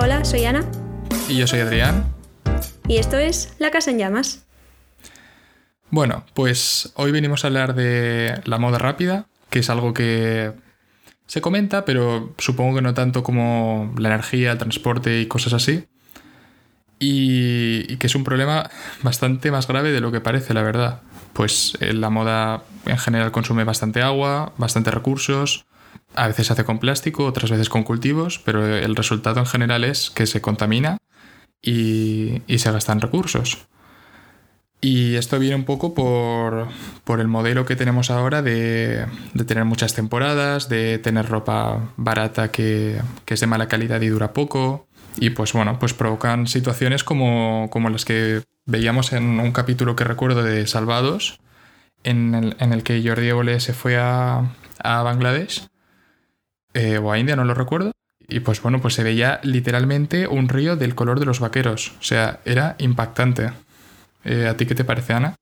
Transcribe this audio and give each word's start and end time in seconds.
Hola, 0.00 0.24
soy 0.24 0.44
Ana. 0.44 0.64
Y 1.28 1.38
yo 1.38 1.48
soy 1.48 1.58
Adrián. 1.58 2.04
Y 2.86 2.98
esto 2.98 3.18
es 3.18 3.56
La 3.58 3.72
Casa 3.72 3.90
en 3.90 3.98
Llamas. 3.98 4.46
Bueno, 5.90 6.24
pues 6.34 6.92
hoy 6.94 7.10
venimos 7.10 7.42
a 7.42 7.48
hablar 7.48 7.74
de 7.74 8.40
la 8.44 8.58
moda 8.58 8.78
rápida, 8.78 9.26
que 9.50 9.58
es 9.58 9.70
algo 9.70 9.94
que 9.94 10.52
se 11.26 11.40
comenta, 11.40 11.84
pero 11.84 12.32
supongo 12.38 12.76
que 12.76 12.82
no 12.82 12.94
tanto 12.94 13.24
como 13.24 13.92
la 13.98 14.10
energía, 14.10 14.52
el 14.52 14.58
transporte 14.58 15.20
y 15.20 15.26
cosas 15.26 15.52
así. 15.52 15.88
Y, 17.00 17.96
que 17.96 18.06
es 18.06 18.14
un 18.14 18.22
problema 18.22 18.70
bastante 19.02 19.50
más 19.50 19.66
grave 19.66 19.90
de 19.90 20.00
lo 20.00 20.12
que 20.12 20.20
parece, 20.20 20.54
la 20.54 20.62
verdad. 20.62 21.02
Pues 21.32 21.76
eh, 21.80 21.92
la 21.92 22.08
moda 22.08 22.62
en 22.86 22.98
general 22.98 23.32
consume 23.32 23.64
bastante 23.64 24.00
agua, 24.00 24.52
bastante 24.58 24.92
recursos, 24.92 25.66
a 26.14 26.28
veces 26.28 26.46
se 26.46 26.52
hace 26.52 26.64
con 26.64 26.78
plástico, 26.78 27.24
otras 27.24 27.50
veces 27.50 27.68
con 27.68 27.84
cultivos, 27.84 28.40
pero 28.44 28.64
el 28.64 28.96
resultado 28.96 29.40
en 29.40 29.46
general 29.46 29.84
es 29.84 30.10
que 30.10 30.26
se 30.26 30.40
contamina 30.40 30.98
y, 31.62 32.42
se 32.58 32.72
gastan 32.72 33.00
recursos. 33.00 33.66
Y 34.80 35.16
esto 35.16 35.38
viene 35.40 35.56
un 35.56 35.64
poco 35.64 35.92
por, 35.94 36.68
el 37.20 37.28
modelo 37.28 37.66
que 37.66 37.76
tenemos 37.76 38.10
ahora 38.10 38.42
de, 38.42 39.06
tener 39.46 39.64
muchas 39.64 39.94
temporadas, 39.94 40.68
de 40.68 40.98
tener 40.98 41.28
ropa 41.28 41.92
barata 41.96 42.50
que, 42.52 43.00
es 43.26 43.40
de 43.40 43.46
mala 43.46 43.68
calidad 43.68 44.00
y 44.02 44.08
dura 44.08 44.32
poco. 44.32 44.86
Y 45.16 45.30
pues 45.30 45.52
bueno, 45.52 45.78
pues 45.80 45.94
provocan 45.94 46.46
situaciones 46.46 47.02
como, 47.02 47.68
las 47.90 48.04
que 48.04 48.42
veíamos 48.66 49.12
en 49.12 49.40
un 49.40 49.52
capítulo 49.52 49.96
que 49.96 50.04
recuerdo 50.04 50.42
de 50.44 50.66
Salvados, 50.66 51.40
en 52.04 52.34
el, 52.34 52.82
que 52.84 53.02
Jordi 53.04 53.28
Évole 53.28 53.58
se 53.58 53.72
fue 53.72 53.96
a, 53.96 54.54
a 54.78 55.02
Bangladesh 55.02 55.67
eh, 56.74 56.98
o 56.98 57.12
a 57.12 57.18
India, 57.18 57.36
no 57.36 57.44
lo 57.44 57.54
recuerdo. 57.54 57.92
Y 58.26 58.40
pues 58.40 58.60
bueno, 58.60 58.80
pues 58.80 58.94
se 58.94 59.02
veía 59.02 59.40
literalmente 59.42 60.26
un 60.26 60.48
río 60.48 60.76
del 60.76 60.94
color 60.94 61.18
de 61.18 61.26
los 61.26 61.40
vaqueros. 61.40 61.92
O 62.00 62.02
sea, 62.02 62.40
era 62.44 62.76
impactante. 62.78 63.52
Eh, 64.24 64.46
¿A 64.46 64.56
ti 64.56 64.66
qué 64.66 64.74
te 64.74 64.84
parece, 64.84 65.14
Ana? 65.14 65.34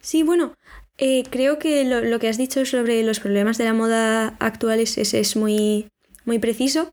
Sí, 0.00 0.22
bueno, 0.22 0.54
eh, 0.98 1.24
creo 1.30 1.58
que 1.58 1.84
lo, 1.84 2.18
que 2.18 2.28
has 2.28 2.36
dicho 2.36 2.64
sobre 2.66 3.02
los 3.02 3.20
problemas 3.20 3.56
de 3.56 3.64
la 3.64 3.72
moda 3.72 4.36
actual 4.40 4.80
es, 4.80 4.98
es, 4.98 5.36
muy, 5.36 5.88
muy 6.24 6.38
preciso. 6.38 6.92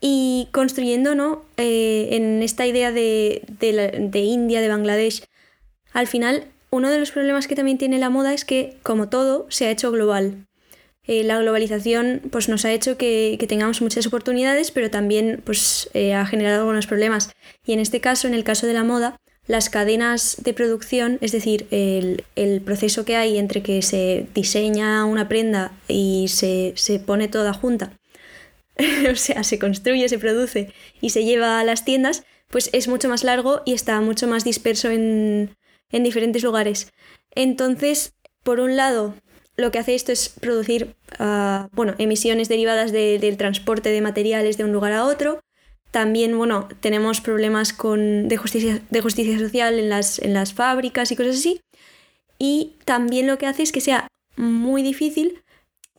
Y 0.00 0.48
construyendo 0.52 1.14
¿no? 1.14 1.44
en 1.56 2.42
esta 2.42 2.66
idea 2.66 2.92
de, 2.92 3.42
de 3.48 4.20
India, 4.20 4.60
de 4.60 4.68
Bangladesh, 4.68 5.24
al 5.94 6.06
final 6.06 6.44
uno 6.70 6.90
de 6.90 6.98
los 6.98 7.10
problemas 7.10 7.46
que 7.48 7.54
también 7.54 7.78
tiene 7.78 7.98
la 7.98 8.10
moda 8.10 8.34
es 8.34 8.44
que, 8.44 8.76
como 8.82 9.08
todo, 9.08 9.46
se 9.48 9.66
ha 9.66 9.70
hecho 9.70 9.90
global. 9.90 10.45
Eh, 11.06 11.22
la 11.22 11.38
globalización 11.38 12.20
pues, 12.30 12.48
nos 12.48 12.64
ha 12.64 12.72
hecho 12.72 12.96
que, 12.96 13.44
tengamos 13.48 13.80
muchas 13.80 14.06
oportunidades, 14.06 14.70
pero 14.70 14.90
también 14.90 15.40
pues, 15.44 15.88
eh, 15.94 16.14
ha 16.14 16.26
generado 16.26 16.60
algunos 16.60 16.86
problemas. 16.86 17.30
Y 17.64 17.72
en 17.72 17.80
este 17.80 18.00
caso, 18.00 18.26
en 18.26 18.34
el 18.34 18.44
caso 18.44 18.66
de 18.66 18.72
la 18.72 18.84
moda, 18.84 19.20
las 19.46 19.70
cadenas 19.70 20.38
de 20.42 20.52
producción, 20.52 21.18
es 21.20 21.32
decir, 21.32 21.66
el, 21.70 22.62
proceso 22.64 23.04
que 23.04 23.16
hay 23.16 23.38
entre 23.38 23.62
que 23.62 23.82
se 23.82 24.26
diseña 24.34 25.04
una 25.04 25.28
prenda 25.28 25.72
y 25.86 26.26
se, 26.28 26.74
pone 27.06 27.28
toda 27.28 27.52
junta, 27.52 27.92
o 29.10 29.14
sea, 29.14 29.44
se 29.44 29.58
construye, 29.58 30.08
se 30.08 30.18
produce 30.18 30.72
y 31.00 31.10
se 31.10 31.24
lleva 31.24 31.60
a 31.60 31.64
las 31.64 31.84
tiendas, 31.84 32.24
pues 32.48 32.70
es 32.72 32.88
mucho 32.88 33.08
más 33.08 33.22
largo 33.22 33.62
y 33.64 33.72
está 33.72 34.00
mucho 34.00 34.26
más 34.26 34.44
disperso 34.44 34.90
en, 34.90 35.56
en 35.90 36.02
diferentes 36.02 36.42
lugares. 36.42 36.92
Entonces, 37.30 38.14
por 38.42 38.60
un 38.60 38.76
lado, 38.76 39.14
lo 39.56 39.70
que 39.70 39.78
hace 39.78 39.94
esto 39.94 40.12
es 40.12 40.28
producir 40.28 40.94
ah, 41.18 41.68
bueno, 41.72 41.94
emisiones 41.98 42.48
derivadas 42.48 42.92
del 42.92 43.36
transporte 43.36 43.88
de 43.90 44.00
materiales 44.00 44.56
de 44.56 44.64
un 44.64 44.72
lugar 44.72 44.92
a 44.92 45.04
otro. 45.04 45.40
También 45.90 46.36
bueno, 46.36 46.68
tenemos 46.80 47.20
problemas 47.20 47.72
con, 47.72 48.28
de, 48.28 48.36
justicia, 48.36 48.82
de 48.90 49.00
justicia 49.00 49.38
social 49.38 49.78
en 49.78 49.88
las, 49.88 50.18
en 50.18 50.34
las 50.34 50.52
fábricas 50.52 51.10
y 51.10 51.16
cosas 51.16 51.36
así. 51.36 51.60
Y 52.38 52.72
también 52.84 53.26
lo 53.26 53.38
que 53.38 53.46
hace 53.46 53.62
es 53.62 53.72
que 53.72 53.80
sea 53.80 54.08
muy 54.36 54.82
difícil 54.82 55.42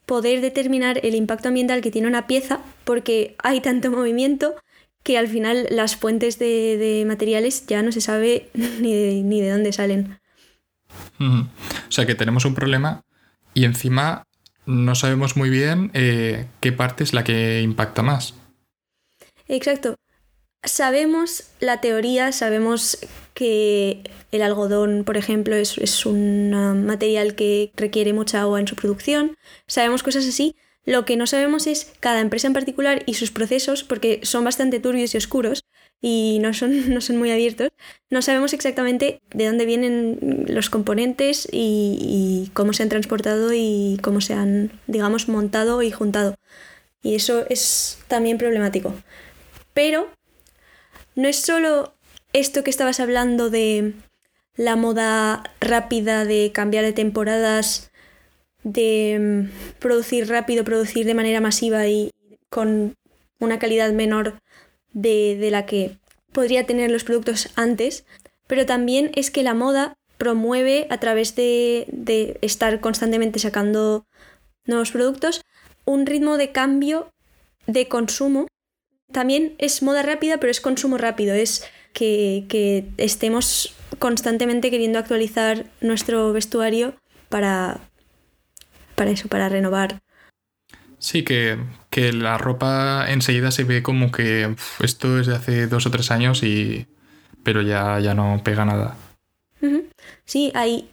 poder 0.05 0.41
determinar 0.41 0.99
el 1.03 1.15
impacto 1.15 1.47
ambiental 1.47 1.81
que 1.81 1.91
tiene 1.91 2.07
una 2.07 2.27
pieza 2.27 2.59
porque 2.83 3.35
hay 3.43 3.59
tanto 3.59 3.89
movimiento 3.89 4.55
que 5.01 5.17
al 5.17 5.27
final 5.27 5.67
las 5.71 5.95
fuentes 5.95 6.37
de, 6.37 7.03
materiales 7.07 7.65
ya 7.65 7.81
no 7.81 7.91
se 7.91 8.01
sabe 8.01 8.49
ni 8.53 8.93
de, 8.93 9.21
ni 9.23 9.41
de 9.41 9.49
dónde 9.49 9.73
salen. 9.73 10.19
O 11.19 11.91
sea 11.91 12.05
que 12.05 12.15
tenemos 12.15 12.45
un 12.45 12.53
problema 12.53 13.03
y 13.57 13.65
encima 13.65 14.27
no 14.67 14.93
sabemos 14.93 15.35
muy 15.35 15.49
bien 15.49 15.89
eh, 15.95 16.45
qué 16.61 16.71
parte 16.71 17.03
es 17.03 17.11
la 17.11 17.23
que 17.23 17.61
impacta 17.61 18.03
más. 18.03 18.35
Exacto. 19.47 19.95
Sabemos 20.63 21.45
la 21.59 21.81
teoría, 21.81 22.31
sabemos 22.33 22.99
que 23.33 24.03
el 24.31 24.43
algodón, 24.43 25.03
por 25.05 25.17
ejemplo, 25.17 25.55
es, 25.55 26.05
un 26.05 26.85
material 26.85 27.33
que 27.33 27.71
requiere 27.75 28.13
mucha 28.13 28.41
agua 28.41 28.59
en 28.59 28.67
su 28.67 28.75
producción, 28.75 29.35
sabemos 29.65 30.03
cosas 30.03 30.27
así. 30.27 30.55
Lo 30.85 31.03
que 31.05 31.17
no 31.17 31.25
sabemos 31.25 31.65
es 31.65 31.91
cada 31.99 32.21
empresa 32.21 32.45
en 32.45 32.53
particular 32.53 33.01
y 33.07 33.15
sus 33.15 33.31
procesos, 33.31 33.83
porque 33.83 34.19
son 34.21 34.43
bastante 34.43 34.79
turbios 34.79 35.15
y 35.15 35.17
oscuros, 35.17 35.63
y 36.01 36.39
no 36.41 36.53
son, 36.53 36.89
no 36.93 37.01
son 37.01 37.17
muy 37.17 37.31
abiertos, 37.31 37.69
no 38.09 38.21
sabemos 38.21 38.53
exactamente 38.53 39.21
de 39.33 39.45
dónde 39.45 39.65
vienen 39.65 40.45
los 40.47 40.69
componentes 40.69 41.47
y, 41.51 42.51
cómo 42.53 42.73
se 42.73 42.83
han 42.83 42.89
transportado 42.89 43.51
y 43.53 43.99
cómo 44.01 44.21
se 44.21 44.33
han, 44.33 44.71
digamos, 44.87 45.27
montado 45.27 45.81
y 45.81 45.91
juntado. 45.91 46.35
Y 47.03 47.15
eso 47.15 47.45
es 47.49 47.99
también 48.07 48.37
problemático. 48.37 48.93
Pero 49.73 50.09
no 51.15 51.27
es 51.27 51.37
solo 51.37 51.93
esto 52.33 52.63
que 52.63 52.69
estabas 52.69 52.99
hablando 52.99 53.49
de 53.49 53.93
la 54.55 54.75
moda 54.75 55.43
rápida, 55.61 56.25
de 56.25 56.51
cambiar 56.53 56.83
de 56.83 56.93
temporadas, 56.93 57.91
de 58.63 59.49
mm, 59.49 59.79
producir 59.79 60.27
rápido, 60.27 60.63
producir 60.63 61.05
de 61.05 61.13
manera 61.13 61.41
masiva 61.41 61.87
y 61.87 62.11
con 62.49 62.95
una 63.39 63.59
calidad 63.59 63.91
menor 63.91 64.39
de, 64.93 65.47
la 65.51 65.65
que 65.65 65.97
podría 66.31 66.65
tener 66.65 66.91
los 66.91 67.03
productos 67.03 67.49
antes, 67.55 68.05
pero 68.47 68.65
también 68.65 69.11
es 69.15 69.31
que 69.31 69.43
la 69.43 69.53
moda 69.53 69.95
promueve 70.17 70.87
a 70.89 70.99
través 70.99 71.35
de, 71.35 71.85
de, 71.91 72.39
estar 72.41 72.79
constantemente 72.79 73.39
sacando 73.39 74.05
nuevos 74.65 74.91
productos 74.91 75.41
un 75.85 76.05
ritmo 76.05 76.37
de 76.37 76.51
cambio 76.51 77.11
de 77.65 77.87
consumo. 77.87 78.47
También 79.11 79.55
es 79.57 79.81
moda 79.81 80.03
rápida, 80.03 80.37
pero 80.37 80.51
es 80.51 80.59
consumo 80.59 80.97
rápido, 80.97 81.33
es 81.33 81.63
que, 81.93 82.45
que 82.49 82.89
estemos 82.97 83.73
constantemente 83.99 84.69
queriendo 84.69 84.99
actualizar 84.99 85.65
nuestro 85.81 86.33
vestuario 86.33 86.95
para, 87.29 87.79
para 88.95 89.11
eso, 89.11 89.27
para 89.29 89.49
renovar 89.49 90.01
Sí, 90.99 91.23
que, 91.23 91.57
la 92.13 92.37
ropa 92.37 93.05
enseguida 93.09 93.49
se 93.51 93.63
ve 93.63 93.81
como 93.81 94.11
que 94.11 94.55
esto 94.81 95.19
es 95.19 95.27
de 95.27 95.35
hace 95.35 95.67
dos 95.67 95.85
o 95.85 95.91
tres 95.91 96.11
años 96.11 96.43
y. 96.43 96.87
pero 97.43 97.61
ya, 97.61 97.99
ya 97.99 98.13
no 98.13 98.41
pega 98.43 98.65
nada. 98.65 98.95
Sí, 100.25 100.51
hay. 100.53 100.89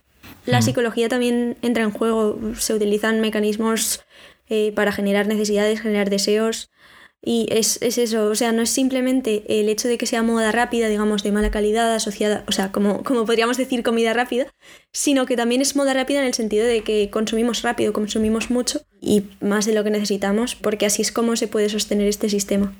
La 0.47 0.60
mm. 0.60 0.62
psicología 0.62 1.09
también 1.09 1.56
entra 1.62 1.82
en 1.82 1.91
juego. 1.91 2.38
Se 2.56 2.75
utilizan 2.75 3.20
mecanismos 3.20 4.04
eh, 4.48 4.72
para 4.72 4.93
generar 4.93 5.26
necesidades, 5.26 5.81
generar 5.81 6.10
deseos. 6.10 6.70
Y 7.26 7.46
es, 7.50 7.78
eso, 7.80 8.26
o 8.26 8.34
sea, 8.34 8.52
no 8.52 8.60
es 8.60 8.68
simplemente 8.68 9.44
el 9.48 9.70
hecho 9.70 9.88
de 9.88 9.96
que 9.96 10.04
sea 10.04 10.22
moda 10.22 10.52
rápida, 10.52 10.88
digamos, 10.88 11.22
de 11.22 11.32
mala 11.32 11.50
calidad, 11.50 11.94
asociada, 11.94 12.44
o 12.48 12.52
sea, 12.52 12.70
como, 12.70 13.02
como 13.02 13.24
podríamos 13.24 13.56
decir 13.56 13.82
comida 13.82 14.12
rápida, 14.12 14.46
sino 14.92 15.24
que 15.24 15.34
también 15.34 15.62
es 15.62 15.74
moda 15.74 15.94
rápida 15.94 16.20
en 16.20 16.26
el 16.26 16.34
sentido 16.34 16.66
de 16.66 16.82
que 16.82 17.08
consumimos 17.08 17.62
rápido, 17.62 17.94
consumimos 17.94 18.50
mucho 18.50 18.82
y 19.00 19.22
más 19.40 19.64
de 19.64 19.72
lo 19.72 19.82
que 19.84 19.90
necesitamos, 19.90 20.54
porque 20.54 20.84
así 20.84 21.00
es 21.00 21.12
como 21.12 21.34
se 21.36 21.48
puede 21.48 21.70
sostener 21.70 22.08
este 22.08 22.28
sistema. 22.28 22.74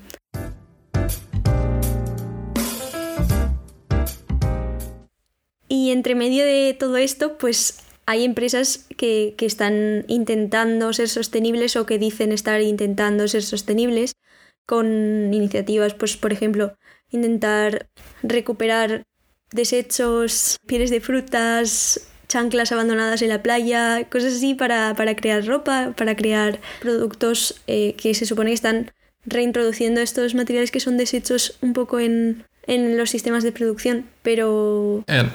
Y 5.67 5.89
entre 5.89 6.13
medio 6.13 6.45
de 6.45 6.75
todo 6.77 6.97
esto, 6.97 7.39
pues 7.39 7.79
hay 8.05 8.23
empresas 8.23 8.85
que, 8.95 9.33
que, 9.37 9.47
están 9.47 10.05
intentando 10.07 10.93
ser 10.93 11.09
sostenibles 11.09 11.75
o 11.75 11.87
que 11.87 11.97
dicen 11.97 12.31
estar 12.31 12.61
intentando 12.61 13.27
ser 13.27 13.41
sostenibles 13.41 14.13
con 14.65 15.33
iniciativas, 15.33 15.93
pues 15.93 16.17
por 16.17 16.33
ejemplo, 16.33 16.77
intentar 17.11 17.87
recuperar 18.23 19.03
desechos, 19.51 20.57
pieles 20.65 20.89
de 20.89 21.01
frutas, 21.01 22.07
chanclas 22.27 22.71
abandonadas 22.71 23.21
en 23.21 23.29
la 23.29 23.41
playa, 23.43 24.07
cosas 24.09 24.35
así 24.35 24.53
para, 24.53 24.93
crear 25.15 25.45
ropa, 25.45 25.93
para 25.95 26.15
crear 26.15 26.59
productos 26.81 27.61
eh, 27.67 27.95
que 27.97 28.13
se 28.13 28.25
supone 28.25 28.49
que 28.49 28.55
están 28.55 28.91
reintroduciendo 29.25 30.01
estos 30.01 30.35
materiales 30.35 30.71
que 30.71 30.79
son 30.79 30.97
desechos 30.97 31.57
un 31.61 31.73
poco 31.73 31.99
en, 31.99 32.45
los 32.67 33.11
sistemas 33.11 33.43
de 33.43 33.51
producción, 33.51 34.05
pero... 34.23 35.03
Eh, 35.07 35.29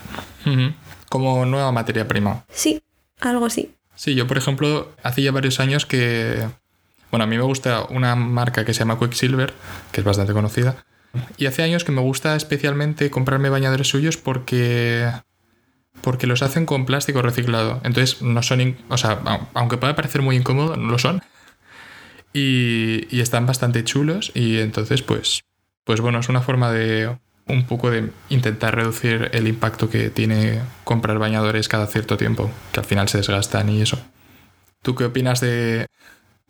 como 1.08 1.46
nueva 1.46 1.70
materia 1.70 2.06
prima. 2.08 2.44
Sí, 2.52 2.82
algo 3.20 3.46
así. 3.46 3.72
Sí, 3.94 4.14
yo 4.14 4.26
por 4.26 4.38
ejemplo, 4.38 4.92
hace 5.02 5.22
ya 5.22 5.30
varios 5.30 5.60
años 5.60 5.86
que 5.86 6.48
bueno, 7.10 7.24
a 7.24 7.26
mí 7.26 7.36
me 7.36 7.42
gusta 7.42 7.84
una 7.90 8.14
marca 8.14 8.64
que 8.64 8.72
se 8.72 8.80
llama 8.80 8.98
Quicksilver, 8.98 9.52
que 9.92 10.00
es 10.00 10.04
bastante 10.04 10.32
conocida, 10.32 10.84
Y 11.36 11.46
hace 11.46 11.62
años 11.62 11.84
que 11.84 11.92
me 11.92 12.00
gusta 12.00 12.36
especialmente 12.36 13.10
comprarme 13.10 13.48
bañadores 13.50 13.88
suyos 13.88 14.16
porque 14.16 15.10
porque 16.02 16.26
los 16.26 16.42
hacen 16.42 16.66
con 16.66 16.86
plástico 16.86 17.20
reciclado. 17.20 17.80
Entonces 17.84 18.22
no 18.22 18.42
son, 18.42 18.76
o 18.88 18.96
sea, 18.96 19.20
aunque 19.54 19.76
pueda 19.76 19.96
parecer 19.96 20.22
muy 20.22 20.36
incómodo, 20.36 20.76
no 20.76 20.90
lo 20.90 20.98
son. 20.98 21.20
Y, 22.32 23.08
y, 23.14 23.20
están 23.20 23.44
bastante 23.44 23.82
chulos 23.82 24.30
y 24.34 24.60
entonces 24.60 25.02
pues, 25.02 25.42
pues 25.82 26.00
bueno, 26.00 26.20
es 26.20 26.28
una 26.28 26.42
forma 26.42 26.70
de 26.70 27.18
un 27.48 27.66
poco 27.66 27.90
de 27.90 28.10
intentar 28.28 28.76
reducir 28.76 29.30
el 29.32 29.48
impacto 29.48 29.90
que 29.90 30.10
tiene 30.10 30.60
comprar 30.84 31.18
bañadores 31.18 31.68
cada 31.68 31.88
cierto 31.88 32.16
tiempo, 32.16 32.48
que 32.72 32.78
al 32.78 32.86
final 32.86 33.08
se 33.08 33.18
desgastan 33.18 33.68
y 33.68 33.82
eso. 33.82 33.98
¿Tú 34.82 34.94
qué 34.94 35.04
opinas 35.04 35.40
de, 35.40 35.86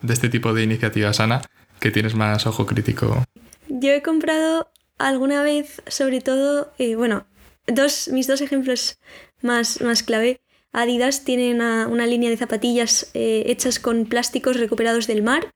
de 0.02 0.12
este 0.12 0.28
tipo 0.28 0.52
de 0.52 0.62
iniciativas, 0.62 1.20
Ana? 1.20 1.42
Que 1.78 1.90
tienes 1.90 2.14
más 2.14 2.46
ojo 2.46 2.66
crítico. 2.66 3.24
Yo 3.68 3.90
he 3.90 4.02
comprado 4.02 4.70
alguna 4.98 5.42
vez, 5.42 5.82
sobre 5.86 6.20
todo, 6.20 6.72
eh, 6.78 6.96
bueno, 6.96 7.26
dos, 7.66 8.08
mis 8.08 8.26
dos 8.26 8.40
ejemplos 8.40 8.98
más, 9.42 9.80
más 9.80 10.02
clave. 10.02 10.40
Adidas 10.72 11.24
tiene 11.24 11.52
una, 11.52 12.06
línea 12.06 12.30
de 12.30 12.36
zapatillas 12.36 13.10
eh, 13.14 13.44
hechas 13.46 13.78
con 13.78 14.06
plásticos 14.06 14.58
recuperados 14.58 15.06
del 15.06 15.22
mar 15.22 15.52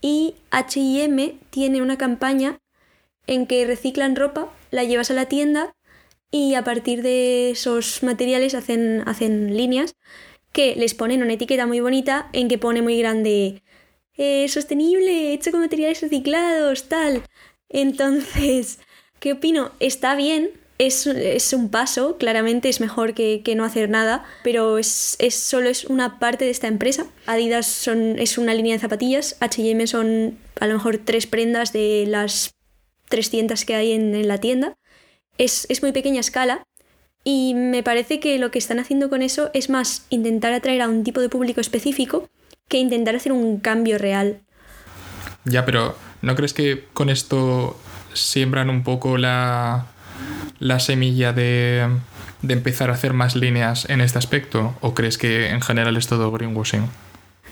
y 0.00 0.34
HM 0.50 1.38
tiene 1.50 1.82
una 1.82 1.96
campaña 1.96 2.58
en 3.26 3.46
que 3.46 3.66
reciclan 3.66 4.16
ropa, 4.16 4.52
la 4.70 4.84
llevas 4.84 5.10
a 5.10 5.14
la 5.14 5.26
tienda 5.26 5.74
y 6.30 6.54
a 6.54 6.64
partir 6.64 7.02
de 7.02 7.50
esos 7.50 8.02
materiales 8.02 8.54
hacen, 8.54 9.02
hacen 9.06 9.56
líneas 9.56 9.94
que 10.52 10.74
les 10.76 10.94
ponen 10.94 11.22
una 11.22 11.34
etiqueta 11.34 11.66
muy 11.66 11.80
bonita 11.80 12.28
en 12.32 12.48
que 12.48 12.58
pone 12.58 12.82
muy 12.82 12.98
grande 12.98 13.62
eh, 14.18 14.46
sostenible, 14.48 15.32
hecho 15.32 15.50
con 15.50 15.60
materiales 15.60 16.02
reciclados, 16.02 16.88
tal. 16.88 17.22
Entonces, 17.68 18.80
¿qué 19.20 19.32
opino? 19.32 19.72
Está 19.80 20.14
bien, 20.16 20.50
es, 20.78 21.52
un 21.52 21.70
paso, 21.70 22.16
claramente 22.18 22.68
es 22.68 22.80
mejor 22.80 23.14
que, 23.14 23.42
no 23.56 23.64
hacer 23.64 23.90
nada, 23.90 24.24
pero 24.44 24.78
es, 24.78 25.18
solo 25.30 25.68
es 25.68 25.84
una 25.84 26.18
parte 26.18 26.44
de 26.44 26.50
esta 26.50 26.68
empresa. 26.68 27.06
Adidas 27.26 27.66
son, 27.66 28.18
es 28.18 28.38
una 28.38 28.54
línea 28.54 28.74
de 28.74 28.80
zapatillas, 28.80 29.36
HM 29.40 29.86
son 29.86 30.38
a 30.60 30.66
lo 30.66 30.74
mejor 30.74 30.98
tres 30.98 31.26
prendas 31.26 31.72
de 31.72 32.04
las 32.06 32.54
300 33.08 33.64
que 33.64 33.74
hay 33.74 33.92
en, 33.92 34.28
la 34.28 34.38
tienda. 34.38 34.76
Es, 35.36 35.66
es 35.68 35.82
muy 35.82 35.92
pequeña 35.92 36.20
escala 36.20 36.64
y 37.24 37.54
me 37.54 37.82
parece 37.82 38.20
que 38.20 38.38
lo 38.38 38.50
que 38.50 38.58
están 38.58 38.78
haciendo 38.78 39.08
con 39.08 39.22
eso 39.22 39.50
es 39.54 39.70
más 39.70 40.06
intentar 40.10 40.52
atraer 40.52 40.82
a 40.82 40.88
un 40.88 41.04
tipo 41.04 41.20
de 41.20 41.28
público 41.28 41.60
específico 41.60 42.28
que 42.68 42.78
intentar 42.78 43.16
hacer 43.16 43.32
un 43.32 43.58
cambio 43.58 43.98
real. 43.98 44.40
Ya, 45.44 45.64
pero 45.64 45.96
¿no 46.22 46.34
crees 46.36 46.52
que 46.52 46.84
con 46.92 47.08
esto 47.08 47.78
siembran 48.12 48.70
un 48.70 48.84
poco 48.84 49.18
la, 49.18 49.86
la 50.58 50.80
semilla 50.80 51.32
de, 51.32 51.88
empezar 52.46 52.90
a 52.90 52.94
hacer 52.94 53.12
más 53.12 53.36
líneas 53.36 53.88
en 53.88 54.00
este 54.00 54.18
aspecto? 54.18 54.76
¿O 54.80 54.94
crees 54.94 55.18
que 55.18 55.48
en 55.48 55.60
general 55.60 55.96
es 55.96 56.06
todo 56.06 56.30
greenwashing? 56.30 56.86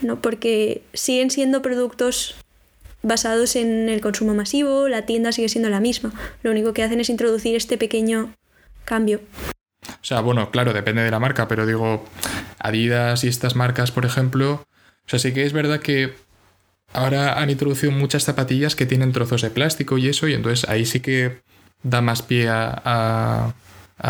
No, 0.01 0.21
porque 0.21 0.83
siguen 0.93 1.31
siendo 1.31 1.61
productos 1.61 2.35
basados 3.01 3.55
en 3.55 3.89
el 3.89 4.01
consumo 4.01 4.33
masivo, 4.33 4.87
la 4.87 5.03
tienda 5.05 5.31
sigue 5.31 5.49
siendo 5.49 5.69
la 5.69 5.79
misma. 5.79 6.11
Lo 6.43 6.51
único 6.51 6.73
que 6.73 6.83
hacen 6.83 6.99
es 6.99 7.09
introducir 7.09 7.55
este 7.55 7.77
pequeño 7.77 8.33
cambio. 8.85 9.21
O 9.87 10.05
sea, 10.05 10.21
bueno, 10.21 10.51
claro, 10.51 10.73
depende 10.73 11.01
de 11.03 11.11
la 11.11 11.19
marca, 11.19 11.47
pero 11.47 11.65
digo, 11.65 12.03
Adidas 12.59 13.23
y 13.23 13.27
estas 13.27 13.55
marcas, 13.55 13.91
por 13.91 14.05
ejemplo, 14.05 14.65
o 15.07 15.09
sea, 15.09 15.19
sí 15.19 15.33
que 15.33 15.45
es 15.45 15.53
verdad 15.53 15.79
que 15.79 16.13
ahora 16.91 17.39
han 17.39 17.49
introducido 17.49 17.93
muchas 17.93 18.25
zapatillas 18.25 18.75
que 18.75 18.85
tienen 18.85 19.13
trozos 19.13 19.41
de 19.41 19.49
plástico 19.49 19.97
y 19.97 20.09
eso, 20.09 20.27
y 20.27 20.33
entonces 20.33 20.69
ahí 20.69 20.85
sí 20.85 20.99
que 20.99 21.39
da 21.81 22.01
más 22.01 22.21
pie 22.21 22.47
a, 22.49 23.53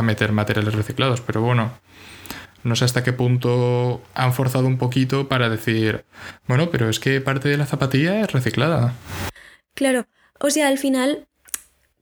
meter 0.02 0.32
materiales 0.32 0.74
reciclados. 0.74 1.22
Pero 1.22 1.42
bueno, 1.42 1.72
no 2.64 2.76
sé 2.76 2.86
hasta 2.86 3.04
qué 3.04 3.14
punto 3.14 4.02
han 4.16 4.34
forzado 4.34 4.66
un 4.66 4.80
poquito 4.80 5.30
para 5.30 5.50
decir, 5.50 6.04
bueno, 6.48 6.72
pero 6.72 6.90
es 6.90 7.00
que 7.00 7.22
parte 7.22 7.48
de 7.48 7.58
la 7.58 7.68
zapatilla 7.68 8.22
es 8.22 8.32
reciclada. 8.32 8.96
Claro, 9.76 10.08
o 10.40 10.50
sea, 10.50 10.68
al 10.68 10.80
final, 10.80 11.28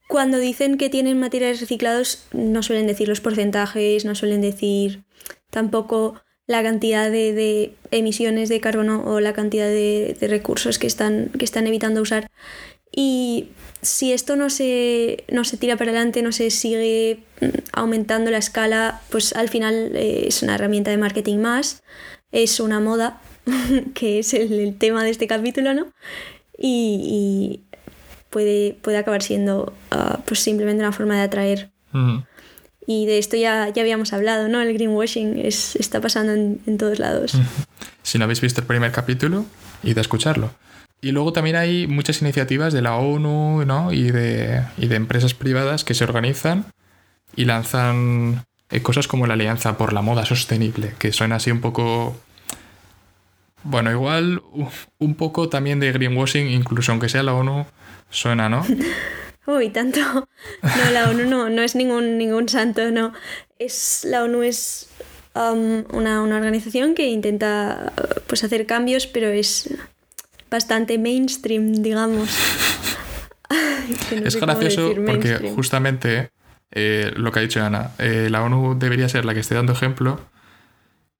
cuando 0.07 0.37
dicen 0.37 0.77
que 0.77 0.89
tienen 0.89 1.19
materiales 1.19 1.59
reciclados, 1.59 2.27
no 2.31 2.63
suelen 2.63 2.87
decir 2.87 3.09
los 3.09 3.19
porcentajes, 3.19 4.05
no 4.05 4.15
suelen 4.15 4.39
decir 4.39 5.03
tampoco 5.49 6.21
la 6.47 6.61
cantidad 6.63 7.09
de, 7.11 7.73
emisiones 7.91 8.49
de 8.49 8.59
carbono 8.59 9.03
o 9.05 9.19
la 9.19 9.33
cantidad 9.33 9.67
de, 9.67 10.15
de 10.19 10.27
recursos 10.27 10.77
que 10.79 10.87
están, 10.87 11.29
que 11.37 11.45
están 11.45 11.67
evitando 11.67 12.01
usar. 12.01 12.27
Y 12.91 13.49
si 13.81 14.13
esto 14.13 14.35
no 14.35 14.49
se, 14.49 15.23
no 15.31 15.43
se 15.43 15.57
tira 15.57 15.77
para 15.77 15.91
adelante, 15.91 16.21
no 16.21 16.31
se 16.31 16.49
sigue 16.49 17.19
mm, 17.41 17.45
aumentando 17.73 18.31
la 18.31 18.37
escala, 18.37 19.01
pues 19.09 19.33
al 19.33 19.49
final 19.49 19.91
eh, 19.95 20.25
es 20.27 20.41
una 20.43 20.55
herramienta 20.55 20.91
de 20.91 20.97
marketing 20.97 21.37
más, 21.37 21.83
es 22.31 22.59
una 22.59 22.79
moda, 22.79 23.21
que 23.93 24.19
es 24.19 24.33
el, 24.33 24.75
tema 24.77 25.03
de 25.03 25.11
este 25.11 25.27
capítulo, 25.27 25.73
¿no? 25.73 25.87
Y, 26.57 27.61
puede, 28.29 28.77
puede 28.81 28.97
acabar 28.97 29.21
siendo 29.21 29.73
ah, 29.91 30.19
pues 30.25 30.39
simplemente 30.41 30.81
una 30.83 30.91
forma 30.91 31.15
de 31.15 31.21
atraer. 31.21 31.71
Y 32.87 33.05
de 33.05 33.17
esto 33.17 33.35
ya, 33.35 33.69
ya 33.69 33.81
habíamos 33.81 34.13
hablado, 34.13 34.47
¿no? 34.47 34.61
El 34.61 34.73
greenwashing 34.73 35.39
es, 35.39 35.75
está 35.75 36.01
pasando 36.01 36.33
en, 36.33 36.61
en 36.67 36.77
todos 36.77 36.99
lados. 36.99 37.33
Si 38.03 38.19
no 38.19 38.25
habéis 38.25 38.41
visto 38.41 38.61
el 38.61 38.67
primer 38.67 38.91
capítulo, 38.91 39.45
id 39.83 39.97
a 39.97 40.01
escucharlo. 40.01 40.51
Y 41.01 41.11
luego 41.11 41.33
también 41.33 41.55
hay 41.55 41.87
muchas 41.87 42.21
iniciativas 42.21 42.73
de 42.73 42.81
la 42.81 42.95
ONU 42.95 43.65
¿no? 43.65 43.91
y, 43.91 44.11
de, 44.11 44.63
y 44.77 44.87
de 44.87 44.95
empresas 44.95 45.33
privadas 45.33 45.83
que 45.83 45.93
se 45.93 46.03
organizan 46.03 46.65
y 47.35 47.45
lanzan 47.45 48.45
eh, 48.71 48.81
cosas 48.81 49.07
como 49.07 49.27
la 49.27 49.35
Alianza 49.35 49.77
por 49.77 49.93
la 49.93 50.01
Moda 50.01 50.25
Sostenible, 50.25 50.95
que 50.97 51.11
suena 51.11 51.35
así 51.35 51.51
un 51.51 51.61
poco... 51.61 52.15
Bueno, 53.63 53.91
igual 53.91 54.41
un 54.99 55.15
poco 55.15 55.49
también 55.49 55.79
de 55.79 55.91
greenwashing, 55.91 56.47
incluso 56.47 56.91
aunque 56.91 57.09
sea 57.09 57.23
la 57.23 57.33
ONU, 57.33 57.65
suena, 58.09 58.47
¿no? 58.47 58.65
Uy, 59.47 59.69
tanto. 59.69 59.99
No, 60.63 60.91
la 60.91 61.09
ONU 61.09 61.25
no, 61.25 61.49
no 61.49 61.61
es 61.61 61.75
ningún, 61.75 62.17
ningún 62.17 62.49
santo, 62.49 62.91
no. 62.91 63.13
Es, 63.59 64.05
la 64.05 64.23
ONU 64.23 64.43
es 64.43 64.89
um, 65.35 65.83
una, 65.95 66.21
una, 66.21 66.37
organización 66.37 66.95
que 66.95 67.07
intenta 67.07 67.93
pues, 68.27 68.43
hacer 68.43 68.65
cambios, 68.65 69.07
pero 69.07 69.27
es 69.27 69.69
bastante 70.49 70.97
mainstream, 70.97 71.73
digamos. 71.73 72.29
es 74.11 74.35
gracioso 74.35 74.93
porque 75.05 75.51
justamente 75.55 76.29
eh, 76.71 77.11
lo 77.15 77.31
que 77.31 77.39
ha 77.39 77.41
dicho 77.41 77.63
Ana, 77.63 77.91
eh, 77.99 78.27
la 78.29 78.43
ONU 78.43 78.77
debería 78.77 79.09
ser 79.09 79.25
la 79.25 79.33
que 79.33 79.39
esté 79.39 79.55
dando 79.55 79.73
ejemplo, 79.73 80.19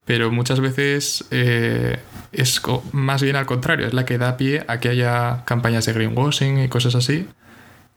pero 0.05 0.31
muchas 0.31 0.59
veces 0.59 1.25
eh, 1.31 1.97
es 2.31 2.61
más 2.91 3.21
bien 3.21 3.35
al 3.35 3.45
contrario, 3.45 3.87
es 3.87 3.93
la 3.93 4.05
que 4.05 4.17
da 4.17 4.37
pie 4.37 4.63
a 4.67 4.79
que 4.79 4.89
haya 4.89 5.43
campañas 5.45 5.85
de 5.85 5.93
greenwashing 5.93 6.59
y 6.59 6.67
cosas 6.67 6.95
así, 6.95 7.27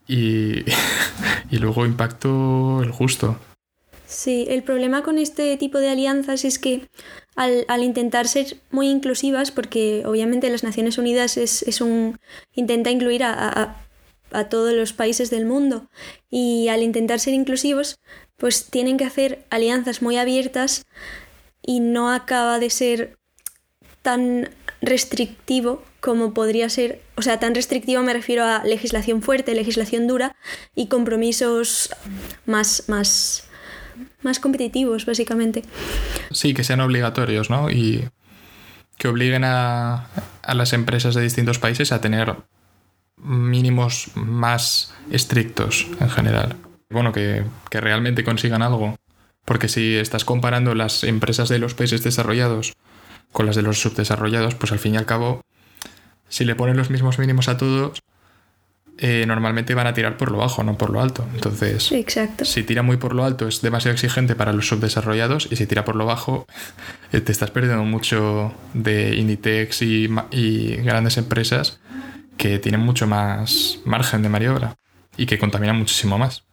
y, 0.08 0.64
y 1.50 1.58
luego 1.58 1.86
impacto 1.86 2.82
el 2.82 2.90
justo. 2.90 3.38
Sí, 4.08 4.46
el 4.48 4.62
problema 4.62 5.02
con 5.02 5.18
este 5.18 5.54
tipo 5.58 5.78
de 5.78 5.90
alianzas 5.90 6.46
es 6.46 6.58
que 6.58 6.88
al, 7.36 7.82
intentar 7.84 8.26
ser 8.26 8.56
muy 8.70 8.88
inclusivas, 8.88 9.52
porque 9.52 10.02
obviamente 10.06 10.50
las 10.50 10.64
Naciones 10.64 10.98
Unidas 10.98 11.36
es, 11.36 11.80
un. 11.80 12.18
intenta 12.54 12.90
incluir 12.90 13.22
a, 13.22 13.76
todos 14.50 14.72
los 14.72 14.92
países 14.92 15.30
del 15.30 15.44
mundo. 15.44 15.88
Y 16.30 16.68
al 16.68 16.82
intentar 16.82 17.20
ser 17.20 17.34
inclusivos, 17.34 17.98
pues 18.36 18.64
tienen 18.64 18.96
que 18.96 19.04
hacer 19.04 19.44
alianzas 19.50 20.02
muy 20.02 20.16
abiertas 20.16 20.84
y 21.62 21.80
no 21.80 22.10
acaba 22.10 22.58
de 22.58 22.70
ser 22.70 23.18
tan 24.02 24.50
restrictivo 24.80 25.82
como 26.08 26.32
podría 26.32 26.70
ser, 26.70 27.02
o 27.16 27.22
sea, 27.22 27.38
tan 27.38 27.54
restrictivo 27.54 28.02
me 28.02 28.14
refiero 28.14 28.42
a 28.42 28.64
legislación 28.64 29.20
fuerte, 29.20 29.54
legislación 29.54 30.06
dura 30.06 30.34
y 30.74 30.86
compromisos 30.86 31.90
más, 32.46 32.84
más 32.86 33.46
más 34.22 34.40
competitivos, 34.40 35.04
básicamente. 35.04 35.64
Sí, 36.30 36.54
que 36.54 36.64
sean 36.64 36.80
obligatorios, 36.80 37.50
¿no? 37.50 37.70
Y 37.70 38.08
que 38.96 39.08
obliguen 39.08 39.44
a, 39.44 40.08
las 40.46 40.72
empresas 40.72 41.14
de 41.14 41.20
distintos 41.20 41.58
países 41.58 41.92
a 41.92 42.00
tener 42.00 42.36
mínimos 43.18 44.10
más 44.14 44.94
estrictos 45.10 45.88
en 46.00 46.08
general. 46.08 46.56
Bueno, 46.88 47.12
que, 47.12 47.44
que 47.68 47.82
realmente 47.82 48.24
consigan 48.24 48.62
algo. 48.62 48.96
Porque 49.44 49.68
si 49.68 49.96
estás 49.96 50.24
comparando 50.24 50.74
las 50.74 51.04
empresas 51.04 51.50
de 51.50 51.58
los 51.58 51.74
países 51.74 52.02
desarrollados 52.02 52.72
con 53.30 53.44
las 53.44 53.56
de 53.56 53.62
los 53.62 53.78
subdesarrollados, 53.78 54.54
pues 54.54 54.72
al 54.72 54.78
fin 54.78 54.94
y 54.94 54.96
al 54.96 55.04
cabo, 55.04 55.42
si 56.28 56.44
le 56.44 56.54
ponen 56.54 56.76
los 56.76 56.90
mismos 56.90 57.18
mínimos 57.18 57.48
a 57.48 57.56
todos, 57.56 58.02
eh, 59.00 59.24
normalmente 59.26 59.74
van 59.74 59.86
a 59.86 59.94
tirar 59.94 60.16
por 60.16 60.32
lo 60.32 60.38
bajo, 60.38 60.64
no 60.64 60.76
por 60.76 60.90
lo 60.90 61.00
alto. 61.00 61.24
Entonces, 61.32 61.88
si 62.42 62.62
tira 62.64 62.82
muy 62.82 62.96
por 62.96 63.14
lo 63.14 63.24
alto 63.24 63.46
es 63.46 63.62
demasiado 63.62 63.92
exigente 63.94 64.34
para 64.34 64.52
los 64.52 64.66
subdesarrollados 64.66 65.46
y 65.50 65.56
si 65.56 65.66
tira 65.66 65.84
por 65.84 65.94
lo 65.94 66.04
bajo 66.04 66.46
eh, 67.12 67.20
te 67.20 67.30
estás 67.30 67.50
perdiendo 67.50 67.84
mucho 67.84 68.52
de 68.74 69.14
Inditex 69.14 69.82
y, 69.82 70.08
y 70.32 70.76
grandes 70.76 71.16
empresas 71.16 71.78
que 72.36 72.58
tienen 72.58 72.80
mucho 72.80 73.06
más 73.06 73.78
margen 73.84 74.22
de 74.22 74.28
maniobra. 74.28 74.76
y 75.16 75.26
que 75.26 75.38
contamina 75.38 75.72
muchísimo 75.72 76.16
más. 76.16 76.44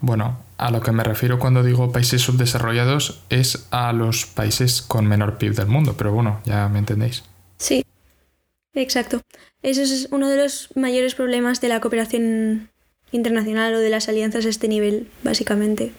Bueno, 0.00 0.38
a 0.56 0.70
lo 0.70 0.80
que 0.80 0.92
me 0.92 1.02
refiero 1.02 1.38
cuando 1.38 1.62
digo 1.64 1.90
países 1.90 2.22
subdesarrollados 2.22 3.24
es 3.30 3.66
a 3.72 3.92
los 3.92 4.26
países 4.26 4.82
con 4.82 5.06
menor 5.06 5.38
PIB 5.38 5.54
del 5.54 5.66
mundo, 5.66 5.94
pero 5.98 6.12
bueno, 6.12 6.40
ya 6.44 6.68
me 6.68 6.78
entendéis. 6.78 7.24
Sí, 7.58 7.84
exacto. 8.82 9.22
Eso 9.62 9.82
es 9.82 10.08
uno 10.10 10.28
de 10.28 10.36
los 10.36 10.70
mayores 10.74 11.14
problemas 11.14 11.60
de 11.60 11.68
la 11.68 11.80
cooperación 11.80 12.70
internacional 13.12 13.74
o 13.74 13.78
de 13.78 13.90
las 13.90 14.08
alianzas 14.08 14.46
a 14.46 14.48
este 14.48 14.68
nivel, 14.68 15.08
básicamente. 15.22 15.92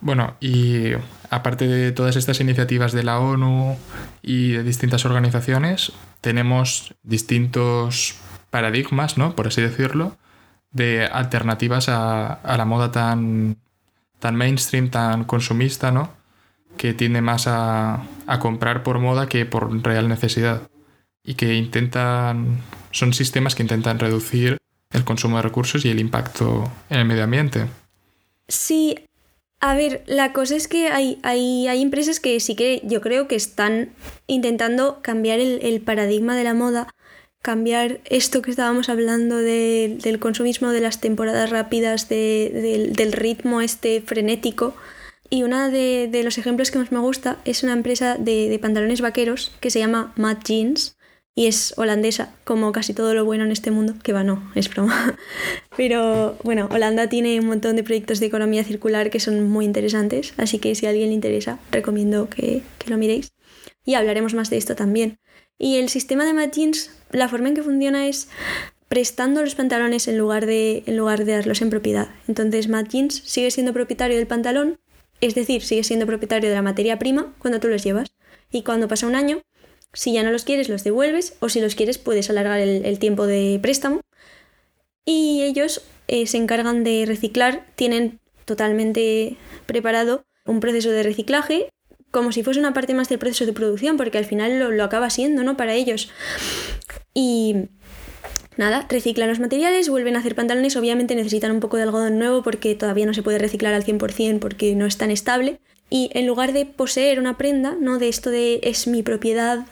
Bueno, 0.00 0.36
y 0.40 0.92
aparte 1.30 1.68
de 1.68 1.92
todas 1.92 2.16
estas 2.16 2.40
iniciativas 2.40 2.92
de 2.92 3.04
la 3.04 3.20
ONU 3.20 3.76
y 4.20 4.50
de 4.50 4.64
distintas 4.64 5.04
organizaciones, 5.04 5.92
tenemos 6.20 6.94
distintos 7.04 8.16
paradigmas, 8.50 9.16
¿no? 9.16 9.36
Por 9.36 9.46
así 9.46 9.62
decirlo, 9.62 10.16
de 10.72 11.06
alternativas 11.06 11.88
a, 11.88 12.40
la 12.44 12.64
moda 12.64 12.90
tan, 12.90 13.58
tan 14.18 14.34
mainstream, 14.34 14.90
tan 14.90 15.24
consumista, 15.24 15.92
¿no? 15.92 16.10
Que 16.76 16.94
tiende 16.94 17.20
más 17.20 17.46
a, 17.46 18.02
a 18.26 18.38
comprar 18.38 18.82
por 18.82 18.98
moda 18.98 19.28
que 19.28 19.46
por 19.46 19.82
real 19.84 20.08
necesidad. 20.08 20.68
Y 21.24 21.34
que 21.34 21.54
intentan. 21.54 22.58
son 22.90 23.12
sistemas 23.12 23.54
que 23.54 23.62
intentan 23.62 23.98
reducir 23.98 24.58
el 24.90 25.04
consumo 25.04 25.36
de 25.36 25.42
recursos 25.42 25.84
y 25.84 25.90
el 25.90 26.00
impacto 26.00 26.70
en 26.90 26.98
el 26.98 27.04
medio 27.04 27.24
ambiente. 27.24 27.66
Sí, 28.48 28.96
a 29.62 29.74
ver, 29.74 30.02
la 30.06 30.32
cosa 30.32 30.56
es 30.56 30.66
que 30.66 30.88
hay, 30.88 31.20
hay, 31.22 31.68
hay, 31.68 31.82
empresas 31.82 32.18
que 32.18 32.40
sí 32.40 32.56
que 32.56 32.82
yo 32.84 33.00
creo 33.00 33.28
que 33.28 33.36
están 33.36 33.90
intentando 34.26 35.00
cambiar 35.02 35.38
el, 35.38 35.80
paradigma 35.80 36.34
de 36.34 36.42
la 36.42 36.52
moda, 36.52 36.88
cambiar 37.42 38.00
esto 38.04 38.42
que 38.42 38.50
estábamos 38.50 38.88
hablando 38.88 39.36
del 39.36 40.18
consumismo, 40.18 40.70
de 40.70 40.80
las 40.80 41.00
temporadas 41.00 41.50
rápidas, 41.50 42.08
del, 42.08 43.12
ritmo 43.12 43.60
este 43.60 44.00
frenético. 44.00 44.74
Y 45.32 45.44
uno 45.44 45.70
de, 45.70 46.20
los 46.22 46.36
ejemplos 46.36 46.70
que 46.70 46.78
más 46.78 46.92
me 46.92 46.98
gusta 46.98 47.38
es 47.46 47.62
una 47.62 47.72
empresa 47.72 48.18
de, 48.18 48.58
pantalones 48.60 49.00
vaqueros 49.00 49.50
que 49.60 49.70
se 49.70 49.78
llama 49.78 50.12
Mad 50.14 50.36
Jeans 50.44 50.98
y 51.34 51.46
es 51.46 51.72
holandesa, 51.78 52.34
como 52.44 52.70
casi 52.72 52.92
todo 52.92 53.14
lo 53.14 53.24
bueno 53.24 53.44
en 53.44 53.50
este 53.50 53.70
mundo, 53.70 53.94
que 54.02 54.12
va, 54.12 54.24
no, 54.24 54.52
es 54.54 54.68
broma. 54.68 55.16
Pero 55.78 56.36
bueno, 56.44 56.68
Holanda 56.70 57.08
tiene 57.08 57.40
un 57.40 57.46
montón 57.46 57.76
de 57.76 57.82
proyectos 57.82 58.20
de 58.20 58.26
economía 58.26 58.62
circular 58.62 59.08
que 59.08 59.20
son 59.20 59.48
muy 59.48 59.64
interesantes, 59.64 60.34
así 60.36 60.58
que 60.58 60.74
si 60.74 60.84
a 60.84 60.90
alguien 60.90 61.08
le 61.08 61.14
interesa, 61.14 61.58
recomiendo 61.70 62.28
que, 62.28 62.60
lo 62.86 62.98
miréis. 62.98 63.32
Y 63.86 63.94
hablaremos 63.94 64.34
más 64.34 64.50
de 64.50 64.58
esto 64.58 64.76
también. 64.76 65.18
Y 65.56 65.76
el 65.76 65.88
sistema 65.88 66.26
de 66.26 66.34
matchings, 66.34 66.90
la 67.10 67.30
forma 67.30 67.48
en 67.48 67.54
que 67.54 67.62
funciona 67.62 68.06
es 68.06 68.28
prestando 68.88 69.40
los 69.40 69.54
pantalones 69.54 70.08
en 70.08 70.18
lugar 70.18 70.44
de, 70.44 70.82
en 70.84 70.98
lugar 70.98 71.24
de 71.24 71.32
darlos 71.32 71.62
en 71.62 71.70
propiedad. 71.70 72.10
Entonces 72.28 72.68
Mad 72.68 72.88
Jeans 72.88 73.22
sigue 73.24 73.50
siendo 73.50 73.72
propietario 73.72 74.18
del 74.18 74.26
pantalón, 74.26 74.78
es 75.22 75.34
decir, 75.34 75.62
sigue 75.62 75.84
siendo 75.84 76.04
propietario 76.04 76.50
de 76.50 76.56
la 76.56 76.62
materia 76.62 76.98
prima 76.98 77.32
cuando 77.38 77.60
tú 77.60 77.68
los 77.68 77.82
llevas. 77.82 78.12
Y 78.50 78.62
cuando 78.64 78.88
pasa 78.88 79.06
un 79.06 79.14
año, 79.14 79.40
si 79.92 80.12
ya 80.12 80.22
no 80.22 80.32
los 80.32 80.44
quieres, 80.44 80.68
los 80.68 80.84
devuelves 80.84 81.36
o 81.40 81.48
si 81.48 81.60
los 81.60 81.74
quieres, 81.74 81.96
puedes 81.96 82.28
alargar 82.28 82.60
el, 82.60 82.98
tiempo 82.98 83.26
de 83.26 83.58
préstamo. 83.62 84.00
Y 85.04 85.42
ellos 85.42 85.82
eh, 86.08 86.26
se 86.26 86.36
encargan 86.36 86.84
de 86.84 87.04
reciclar, 87.06 87.66
tienen 87.76 88.20
totalmente 88.44 89.36
preparado 89.66 90.24
un 90.44 90.60
proceso 90.60 90.90
de 90.90 91.04
reciclaje 91.04 91.68
como 92.10 92.30
si 92.30 92.42
fuese 92.42 92.60
una 92.60 92.74
parte 92.74 92.92
más 92.92 93.08
del 93.08 93.18
proceso 93.18 93.46
de 93.46 93.54
producción, 93.54 93.96
porque 93.96 94.18
al 94.18 94.26
final 94.26 94.58
lo, 94.58 94.70
lo 94.70 94.84
acaba 94.84 95.08
siendo, 95.08 95.44
¿no? 95.44 95.56
Para 95.56 95.72
ellos. 95.72 96.10
Y 97.14 97.68
nada, 98.56 98.86
reciclan 98.88 99.28
los 99.28 99.40
materiales, 99.40 99.88
vuelven 99.88 100.16
a 100.16 100.20
hacer 100.20 100.34
pantalones, 100.34 100.76
obviamente 100.76 101.14
necesitan 101.14 101.52
un 101.52 101.60
poco 101.60 101.76
de 101.76 101.84
algodón 101.84 102.18
nuevo 102.18 102.42
porque 102.42 102.74
todavía 102.74 103.06
no 103.06 103.14
se 103.14 103.22
puede 103.22 103.38
reciclar 103.38 103.74
al 103.74 103.84
100% 103.84 104.38
porque 104.38 104.74
no 104.74 104.86
es 104.86 104.98
tan 104.98 105.10
estable, 105.10 105.60
y 105.92 106.10
en 106.14 106.26
lugar 106.26 106.54
de 106.54 106.64
poseer 106.64 107.18
una 107.18 107.36
prenda, 107.36 107.76
¿no? 107.78 107.98
De 107.98 108.08
esto 108.08 108.30
de 108.30 108.60
es 108.62 108.86
mi 108.86 109.02
propiedad, 109.02 109.66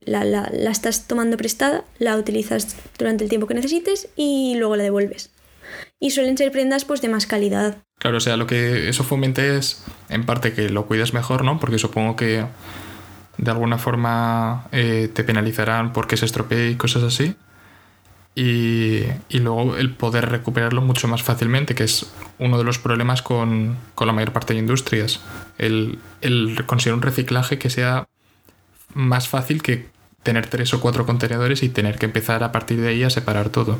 la, 0.00 0.22
la, 0.22 0.48
la 0.52 0.70
estás 0.70 1.08
tomando 1.08 1.36
prestada, 1.36 1.82
la 1.98 2.16
utilizas 2.16 2.76
durante 2.96 3.24
el 3.24 3.30
tiempo 3.30 3.48
que 3.48 3.54
necesites 3.54 4.08
y 4.14 4.54
luego 4.56 4.76
la 4.76 4.84
devuelves. 4.84 5.32
Y 5.98 6.10
suelen 6.10 6.38
ser 6.38 6.52
prendas 6.52 6.84
pues 6.84 7.02
de 7.02 7.08
más 7.08 7.26
calidad. 7.26 7.78
Claro, 7.98 8.18
o 8.18 8.20
sea, 8.20 8.36
lo 8.36 8.46
que 8.46 8.88
eso 8.88 9.02
fomente 9.02 9.56
es 9.56 9.82
en 10.08 10.24
parte 10.24 10.52
que 10.52 10.70
lo 10.70 10.86
cuides 10.86 11.12
mejor, 11.12 11.42
¿no? 11.42 11.58
Porque 11.58 11.78
supongo 11.78 12.14
que 12.14 12.44
de 13.38 13.50
alguna 13.50 13.78
forma 13.78 14.68
eh, 14.70 15.10
te 15.12 15.24
penalizarán 15.24 15.92
porque 15.92 16.16
se 16.16 16.26
estropee 16.26 16.70
y 16.70 16.76
cosas 16.76 17.02
así 17.02 17.34
y, 18.36 19.04
luego 19.30 19.76
el 19.76 19.94
poder 19.94 20.28
recuperarlo 20.28 20.82
mucho 20.82 21.06
más 21.06 21.22
fácilmente, 21.22 21.74
que 21.74 21.84
es 21.84 22.06
uno 22.38 22.58
de 22.58 22.64
los 22.64 22.78
problemas 22.78 23.22
con, 23.22 23.76
la 23.98 24.12
mayor 24.12 24.32
parte 24.32 24.54
de 24.54 24.60
industrias. 24.60 25.20
El, 25.58 25.98
conseguir 26.66 26.94
un 26.94 27.02
reciclaje 27.02 27.58
que 27.58 27.70
sea 27.70 28.08
más 28.92 29.28
fácil 29.28 29.62
que 29.62 29.86
tener 30.22 30.46
tres 30.48 30.74
o 30.74 30.80
cuatro 30.80 31.06
contenedores 31.06 31.62
y 31.62 31.68
tener 31.68 31.98
que 31.98 32.06
empezar 32.06 32.42
a 32.42 32.50
partir 32.50 32.80
de 32.80 32.88
ahí 32.88 33.02
a 33.04 33.10
separar 33.10 33.50
todo. 33.50 33.78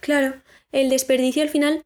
Claro, 0.00 0.34
el 0.70 0.90
desperdicio 0.90 1.42
al 1.42 1.48
final, 1.48 1.82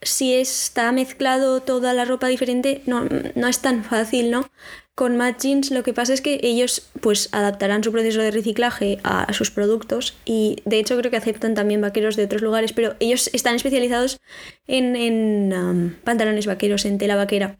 si 0.00 0.34
está 0.34 0.90
mezclado 0.90 1.60
toda 1.60 1.92
la 1.92 2.04
ropa 2.04 2.26
diferente, 2.28 2.82
no, 2.86 3.06
no 3.36 3.46
es 3.46 3.60
tan 3.60 3.84
fácil, 3.84 4.30
¿no? 4.30 4.48
Con 5.02 5.16
Mad 5.16 5.34
Jeans 5.40 5.72
lo 5.72 5.82
que 5.82 5.92
pasa 5.92 6.14
es 6.14 6.20
que 6.20 6.38
ellos 6.44 6.88
pues 7.00 7.28
adaptarán 7.32 7.82
su 7.82 7.90
proceso 7.90 8.22
de 8.22 8.30
reciclaje 8.30 9.00
a 9.02 9.32
sus 9.32 9.50
productos 9.50 10.16
y 10.24 10.58
de 10.64 10.78
hecho 10.78 10.96
creo 10.96 11.10
que 11.10 11.16
aceptan 11.16 11.56
también 11.56 11.80
vaqueros 11.80 12.14
de 12.14 12.22
otros 12.22 12.40
lugares, 12.40 12.72
pero 12.72 12.94
ellos 13.00 13.28
están 13.32 13.56
especializados 13.56 14.20
en, 14.68 15.52
um, 15.52 15.94
pantalones 16.04 16.46
vaqueros, 16.46 16.84
en 16.84 16.98
tela 16.98 17.16
vaquera 17.16 17.58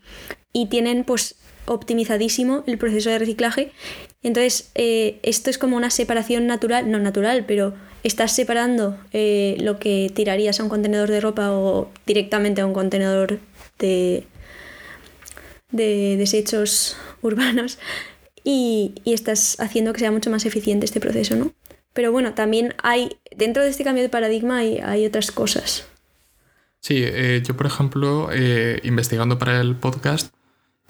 y 0.53 0.67
tienen 0.67 1.03
pues 1.03 1.35
optimizadísimo 1.67 2.63
el 2.69 2.79
proceso 2.79 3.11
de 3.11 3.19
reciclaje. 3.19 3.73
Entonces 4.23 4.71
eh, 4.77 5.19
esto 5.25 5.51
es 5.51 5.59
como 5.59 5.77
una 5.77 5.91
separación 5.91 6.47
natural, 6.47 6.93
no 6.93 7.01
natural, 7.01 7.45
pero 7.45 7.75
estás 8.05 8.31
separando 8.31 8.97
eh, 9.13 9.57
lo 9.59 9.81
que 9.81 10.13
tirarías 10.15 10.61
a 10.61 10.63
un 10.63 10.69
contenedor 10.69 11.11
de 11.11 11.21
ropa 11.21 11.51
o 11.51 11.91
directamente 12.07 12.61
a 12.61 12.67
un 12.67 12.73
contenedor 12.73 13.41
de, 13.81 14.29
de 15.73 16.17
desechos 16.17 16.97
urbanos 17.23 17.79
y, 18.45 18.95
estás 19.05 19.59
haciendo 19.61 19.93
que 19.93 20.01
sea 20.01 20.13
mucho 20.13 20.31
más 20.31 20.47
eficiente 20.47 20.87
este 20.87 21.01
proceso, 21.01 21.37
¿no? 21.37 21.53
Pero 21.93 22.11
bueno, 22.11 22.33
también 22.33 22.75
hay, 22.83 23.19
dentro 23.37 23.63
de 23.63 23.69
este 23.69 23.85
cambio 23.85 24.03
de 24.03 24.09
paradigma 24.09 24.59
hay, 24.59 25.07
otras 25.07 25.31
cosas. 25.31 25.87
Sí, 26.81 27.03
eh, 27.05 27.43
yo 27.45 27.57
por 27.57 27.67
ejemplo, 27.67 28.31
eh, 28.33 28.81
investigando 28.83 29.39
para 29.39 29.61
el 29.61 29.77
podcast, 29.77 30.35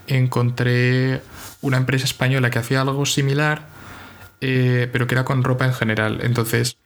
encontré 0.06 1.20
una 1.60 1.76
empresa 1.76 2.04
española 2.04 2.50
que 2.50 2.58
hacía 2.58 2.80
algo 2.80 3.04
similar, 3.04 3.66
eh, 4.40 4.88
pero 4.92 5.06
que 5.06 5.14
era 5.14 5.24
con 5.24 5.42
ropa 5.42 5.66
en 5.66 5.74
general. 5.74 6.20
Entonces, 6.22 6.78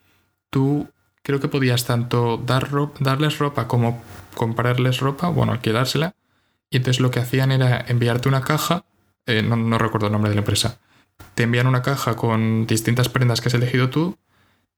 tú 0.49 0.87
creo 1.23 1.39
que 1.39 1.47
podías 1.47 1.85
tanto 1.85 2.37
dar 2.37 2.69
darles 2.99 3.37
ropa 3.37 3.67
como 3.67 4.01
comprarles 4.35 4.99
ropa, 4.99 5.29
bueno, 5.29 5.51
alquilársela. 5.53 6.15
Y 6.69 6.77
entonces 6.77 6.99
lo 6.99 7.11
que 7.11 7.19
hacían 7.19 7.51
era 7.51 7.83
enviarte 7.87 8.29
una 8.29 8.41
caja 8.41 8.85
eh, 9.27 9.43
no, 9.43 9.77
recuerdo 9.77 10.07
el 10.07 10.13
nombre 10.13 10.29
de 10.29 10.35
la 10.35 10.41
empresa, 10.41 10.79
te 11.35 11.43
envían 11.43 11.67
una 11.67 11.81
caja 11.81 12.15
con 12.15 12.65
distintas 12.65 13.09
prendas 13.09 13.41
que 13.41 13.49
has 13.49 13.53
elegido 13.53 13.89
tú, 13.89 14.17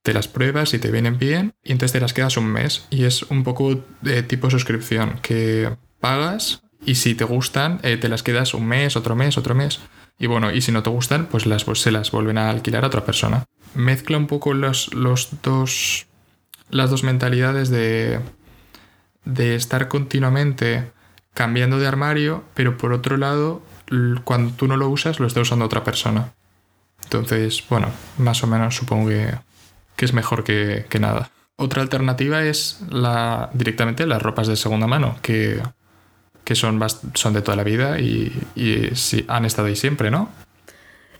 te 0.02 0.12
las 0.12 0.26
pruebas 0.26 0.74
y 0.74 0.80
te 0.80 0.90
vienen 0.90 1.18
bien, 1.18 1.54
y 1.62 1.70
entonces 1.70 1.92
te 1.92 2.00
las 2.00 2.12
quedas 2.12 2.36
un 2.36 2.46
mes. 2.46 2.86
Y 2.90 3.04
es 3.04 3.22
un 3.22 3.44
poco 3.44 3.84
de 4.00 4.22
tipo 4.24 4.50
suscripción, 4.50 5.20
que 5.22 5.76
pagas 6.00 6.62
y 6.84 6.96
si 6.96 7.14
te 7.14 7.24
gustan, 7.24 7.78
eh, 7.82 7.96
te 7.96 8.08
las 8.08 8.24
quedas 8.24 8.52
un 8.54 8.66
mes, 8.66 8.96
otro 8.96 9.14
mes, 9.14 9.38
otro 9.38 9.54
mes. 9.54 9.80
Y 10.18 10.26
bueno, 10.26 10.50
y 10.50 10.62
si 10.62 10.72
no 10.72 10.82
te 10.82 10.90
gustan, 10.90 11.26
pues, 11.26 11.46
las, 11.46 11.64
pues 11.64 11.80
se 11.80 11.92
las 11.92 12.10
vuelven 12.10 12.36
a 12.36 12.50
alquilar 12.50 12.84
a 12.84 12.88
otra 12.88 13.04
persona. 13.04 13.44
Mezcla 13.74 14.16
un 14.18 14.26
poco 14.26 14.52
los, 14.52 14.92
los 14.94 15.28
dos, 15.42 16.06
las 16.70 16.90
dos 16.90 17.04
mentalidades 17.04 17.70
de, 17.70 18.20
de 19.24 19.54
estar 19.54 19.88
continuamente 19.88 20.90
cambiando 21.34 21.78
de 21.78 21.86
armario, 21.86 22.44
pero 22.54 22.76
por 22.76 22.92
otro 22.92 23.16
lado 23.16 23.62
cuando 24.24 24.52
tú 24.52 24.66
no 24.66 24.76
lo 24.76 24.88
usas 24.88 25.18
lo 25.18 25.26
está 25.26 25.40
usando 25.40 25.64
otra 25.64 25.84
persona. 25.84 26.32
Entonces, 27.04 27.64
bueno, 27.68 27.88
más 28.18 28.42
o 28.44 28.46
menos 28.46 28.76
supongo 28.76 29.08
que, 29.08 29.34
es 29.98 30.12
mejor 30.12 30.44
que, 30.44 30.86
nada. 31.00 31.30
Otra 31.56 31.82
alternativa 31.82 32.44
es 32.44 32.80
la, 32.88 33.50
directamente 33.52 34.06
las 34.06 34.22
ropas 34.22 34.46
de 34.46 34.56
segunda 34.56 34.86
mano, 34.86 35.18
que, 35.22 35.60
son, 36.52 36.80
son 37.14 37.32
de 37.32 37.42
toda 37.42 37.56
la 37.56 37.64
vida 37.64 38.00
y, 38.00 38.32
y 38.54 38.90
han 39.28 39.44
estado 39.44 39.68
ahí 39.68 39.76
siempre, 39.76 40.10
¿no? 40.10 40.28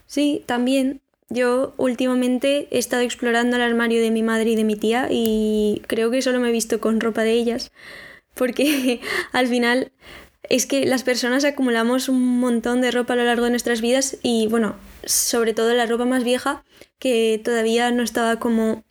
Sí, 0.07 0.43
también. 0.45 1.01
Yo 1.29 1.73
últimamente 1.77 2.67
he 2.71 2.77
estado 2.77 3.03
explorando 3.03 3.55
el 3.55 3.61
armario 3.61 4.01
de 4.01 4.11
mi 4.11 4.21
madre 4.21 4.49
y 4.49 4.55
de 4.57 4.65
mi 4.65 4.75
tía 4.75 5.07
y 5.09 5.81
creo 5.87 6.11
que 6.11 6.21
solo 6.21 6.41
me 6.41 6.49
he 6.49 6.51
visto 6.51 6.81
con 6.81 6.99
ropa 6.99 7.21
de 7.21 7.31
ellas, 7.31 7.71
porque 8.35 9.01
al 9.31 9.47
final 9.47 9.91
es 10.49 10.65
que 10.65 10.85
las 10.85 11.03
personas 11.03 11.45
acumulamos 11.45 12.09
un 12.09 12.39
montón 12.39 12.81
de 12.81 12.91
ropa 12.91 13.13
a 13.13 13.15
lo 13.15 13.23
largo 13.23 13.45
de 13.45 13.51
nuestras 13.51 13.81
vidas 13.81 14.17
y 14.23 14.47
bueno, 14.47 14.75
sobre 15.05 15.53
todo 15.53 15.73
la 15.73 15.85
ropa 15.85 16.05
más 16.05 16.23
vieja 16.23 16.63
que 16.99 17.39
todavía 17.43 17.91
no 17.91 18.03
estaba 18.03 18.37
como 18.37 18.83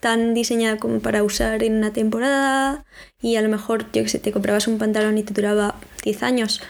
tan 0.00 0.34
diseñada 0.34 0.76
como 0.76 1.00
para 1.00 1.22
usar 1.22 1.62
en 1.62 1.76
una 1.76 1.92
temporada 1.92 2.84
y 3.22 3.36
a 3.36 3.42
lo 3.42 3.48
mejor, 3.48 3.90
yo 3.92 4.02
que 4.02 4.08
sé, 4.08 4.18
te 4.18 4.32
comprabas 4.32 4.68
un 4.68 4.76
pantalón 4.76 5.16
y 5.16 5.22
te 5.22 5.32
duraba 5.32 5.80
10 6.02 6.22
años. 6.22 6.60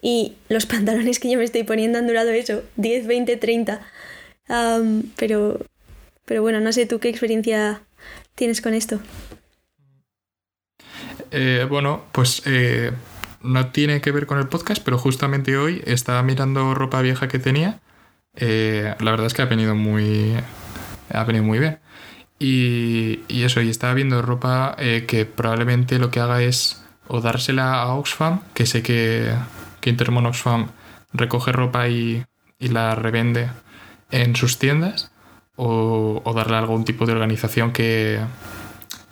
Y 0.00 0.36
los 0.48 0.64
pantalones 0.72 1.18
que 1.18 1.30
yo 1.30 1.38
me 1.38 1.44
estoy 1.44 1.62
poniendo 1.64 1.98
han 1.98 2.06
durado 2.06 2.30
eso, 2.30 2.62
10, 2.76 3.06
20, 3.06 3.36
30. 3.36 3.82
pero, 5.16 5.60
pero 6.24 6.40
bueno, 6.40 6.60
no 6.60 6.72
sé 6.72 6.86
tú 6.86 7.00
qué 7.00 7.10
experiencia 7.10 7.82
tienes 8.34 8.62
con 8.62 8.72
esto. 8.72 9.00
Eh, 11.32 11.66
bueno, 11.68 12.04
pues 12.12 12.42
eh, 12.44 12.92
no 13.42 13.68
tiene 13.68 14.02
que 14.02 14.12
ver 14.12 14.26
con 14.26 14.38
el 14.38 14.48
podcast, 14.48 14.82
pero 14.84 14.98
justamente 14.98 15.56
hoy 15.56 15.82
estaba 15.86 16.22
mirando 16.22 16.74
ropa 16.74 17.00
vieja 17.00 17.26
que 17.26 17.38
tenía. 17.38 17.80
Eh, 18.36 18.94
la 19.00 19.10
verdad 19.10 19.26
es 19.26 19.34
que 19.34 19.42
ha 19.42 19.46
venido 19.46 19.74
muy, 19.74 20.36
ha 21.10 21.24
venido 21.24 21.44
muy 21.44 21.58
bien. 21.58 21.78
Y, 22.38 23.20
y 23.28 23.44
eso, 23.44 23.62
y 23.62 23.70
estaba 23.70 23.94
viendo 23.94 24.20
ropa 24.20 24.76
que 24.76 25.24
probablemente 25.24 25.98
lo 25.98 26.10
que 26.10 26.20
haga 26.20 26.42
es 26.42 26.84
o 27.06 27.20
dársela 27.20 27.82
a 27.82 27.94
Oxfam, 27.94 28.40
que 28.52 28.66
sé 28.66 28.82
que, 28.82 29.32
que 29.80 29.90
Intermon 29.90 30.26
Oxfam 30.26 30.68
recoge 31.12 31.52
ropa 31.52 31.88
y, 31.88 32.24
y 32.58 32.68
la 32.68 32.94
revende 32.96 33.48
en 34.10 34.34
sus 34.34 34.58
tiendas, 34.58 35.12
o, 35.56 36.20
o 36.24 36.32
darle 36.34 36.56
a 36.56 36.58
algún 36.58 36.84
tipo 36.84 37.06
de 37.06 37.12
organización 37.12 37.72
que, 37.72 38.20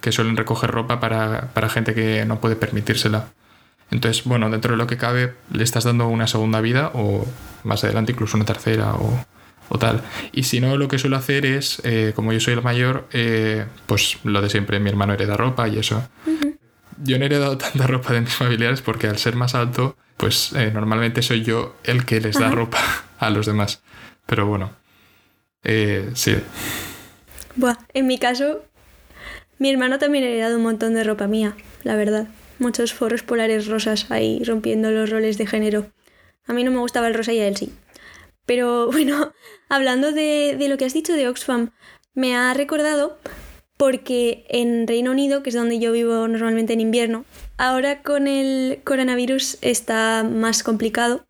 que 0.00 0.12
suelen 0.12 0.37
recoger 0.37 0.71
ropa 0.71 1.00
para, 1.00 1.69
gente 1.69 1.95
que 1.95 2.25
no 2.25 2.40
puede 2.40 2.57
permitírsela. 2.57 3.28
Entonces, 3.90 4.25
bueno, 4.25 4.50
dentro 4.50 4.73
de 4.73 4.78
lo 4.78 4.87
que 4.87 4.97
cabe, 4.97 5.35
le 5.52 5.64
estás 5.64 5.85
dando 5.85 6.09
una 6.09 6.26
segunda 6.26 6.61
vida 6.61 6.90
o 6.95 7.26
más 7.64 7.85
adelante 7.85 8.12
incluso 8.12 8.37
una 8.37 8.47
tercera 8.47 8.95
o, 8.95 9.78
tal. 9.78 10.02
Y 10.33 10.45
si 10.45 10.61
no, 10.61 10.76
lo 10.76 10.88
que 10.88 10.99
suelo 10.99 11.16
hacer 11.16 11.47
es, 11.47 11.80
eh, 11.85 12.12
como 12.14 12.33
yo 12.33 12.40
soy 12.40 12.54
el 12.54 12.62
mayor, 12.62 13.09
eh, 13.12 13.66
pues 13.87 14.19
lo 14.25 14.42
de 14.42 14.50
siempre, 14.50 14.80
mi 14.80 14.90
hermano 14.90 15.12
hereda 15.12 15.37
ropa 15.37 15.69
y 15.69 15.78
eso. 15.78 16.09
Yo 17.02 17.19
no 17.19 17.25
he 17.25 17.26
heredado 17.26 17.57
tanta 17.59 17.87
ropa 17.87 18.12
de 18.12 18.23
mis 18.23 18.35
familiares 18.35 18.83
porque 18.83 19.07
al 19.07 19.19
ser 19.19 19.37
más 19.37 19.54
alto, 19.54 19.97
pues 20.16 20.52
eh, 20.54 20.71
normalmente 20.73 21.23
soy 21.23 21.42
yo 21.42 21.76
el 21.85 22.04
que 22.04 22.21
les 22.21 22.38
da 22.38 22.50
ropa 22.50 22.78
a 23.19 23.30
los 23.30 23.47
demás. 23.47 23.83
Pero 24.26 24.47
bueno, 24.47 24.71
sí. 26.14 26.37
Buah, 27.57 27.76
en 27.95 28.07
mi 28.07 28.19
caso, 28.19 28.64
mi 29.60 29.68
hermano 29.68 29.98
también 29.98 30.24
ha 30.24 30.28
heredado 30.28 30.56
un 30.56 30.62
montón 30.62 30.94
de 30.94 31.04
ropa 31.04 31.26
mía, 31.26 31.54
la 31.82 31.94
verdad. 31.94 32.28
Muchos 32.58 32.94
forros 32.94 33.22
polares 33.22 33.66
rosas 33.66 34.10
ahí 34.10 34.42
rompiendo 34.42 34.90
los 34.90 35.10
roles 35.10 35.36
de 35.36 35.46
género. 35.46 35.92
A 36.46 36.54
mí 36.54 36.64
no 36.64 36.70
me 36.70 36.78
gustaba 36.78 37.08
el 37.08 37.14
rosa 37.14 37.34
y 37.34 37.40
a 37.40 37.46
él 37.46 37.58
sí. 37.58 37.70
Pero 38.46 38.86
bueno, 38.90 39.34
hablando 39.68 40.12
de, 40.12 40.56
lo 40.66 40.78
que 40.78 40.86
has 40.86 40.94
dicho 40.94 41.12
de 41.12 41.28
Oxfam, 41.28 41.72
me 42.14 42.34
ha 42.34 42.54
recordado 42.54 43.18
porque 43.76 44.46
en 44.48 44.86
Reino 44.86 45.10
Unido, 45.10 45.42
que 45.42 45.50
es 45.50 45.56
donde 45.56 45.78
yo 45.78 45.92
vivo 45.92 46.26
normalmente 46.26 46.72
en 46.72 46.80
invierno, 46.80 47.26
ahora 47.58 48.00
con 48.02 48.28
el 48.28 48.80
coronavirus 48.82 49.58
está 49.60 50.24
más 50.24 50.62
complicado. 50.62 51.26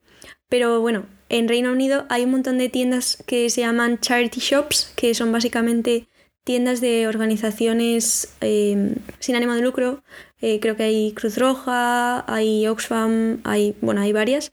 Pero 0.49 0.81
bueno, 0.81 1.07
en 1.31 1.49
Reino 1.49 1.73
Unido 1.73 2.07
hay 2.09 2.23
un 2.23 2.31
montón 2.31 2.59
de 2.59 2.69
tiendas 2.69 3.25
que 3.27 3.51
se 3.51 3.63
llaman 3.63 3.99
charity 3.99 4.39
shops, 4.39 4.93
que 4.95 5.15
son 5.15 5.33
básicamente 5.33 6.07
tiendas 6.51 6.81
de 6.81 7.07
organizaciones 7.07 8.35
eh, 8.41 8.97
sin 9.21 9.37
ánimo 9.37 9.55
de 9.55 9.63
lucro. 9.63 10.03
Eh, 10.41 10.59
creo 10.59 10.77
que 10.77 10.83
hay 10.83 11.13
Cruz 11.13 11.39
Roja, 11.39 12.25
hay 12.27 12.67
Oxfam, 12.67 13.41
hay, 13.45 13.77
bueno, 13.81 14.01
hay 14.01 14.13
varias. 14.13 14.51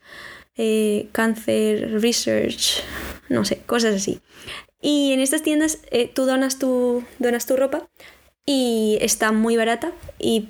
Eh, 0.57 1.07
Cancer 1.11 1.99
Research, 1.99 2.83
no 3.29 3.45
sé, 3.45 3.63
cosas 3.65 3.95
así. 3.95 4.21
Y 4.79 5.11
en 5.11 5.21
estas 5.21 5.41
tiendas 5.41 5.79
tú 6.13 6.25
donas 6.27 6.59
tu, 6.59 7.03
donas 7.17 7.47
tu 7.47 7.57
ropa 7.57 7.89
y 8.45 8.99
está 9.01 9.31
muy 9.31 9.57
barata. 9.57 9.91
Y, 10.19 10.49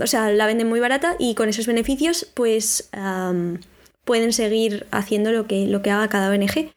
o 0.00 0.06
sea, 0.06 0.30
la 0.30 0.46
venden 0.46 0.66
muy 0.66 0.80
barata 0.80 1.14
y 1.18 1.34
con 1.34 1.50
esos 1.50 1.66
beneficios 1.66 2.26
pues 2.32 2.88
pueden 4.06 4.32
seguir 4.32 4.86
haciendo 4.92 5.30
lo 5.30 5.46
que, 5.46 5.66
lo 5.66 5.82
que 5.82 5.90
haga 5.90 6.08
cada 6.08 6.30
ONG. 6.30 6.72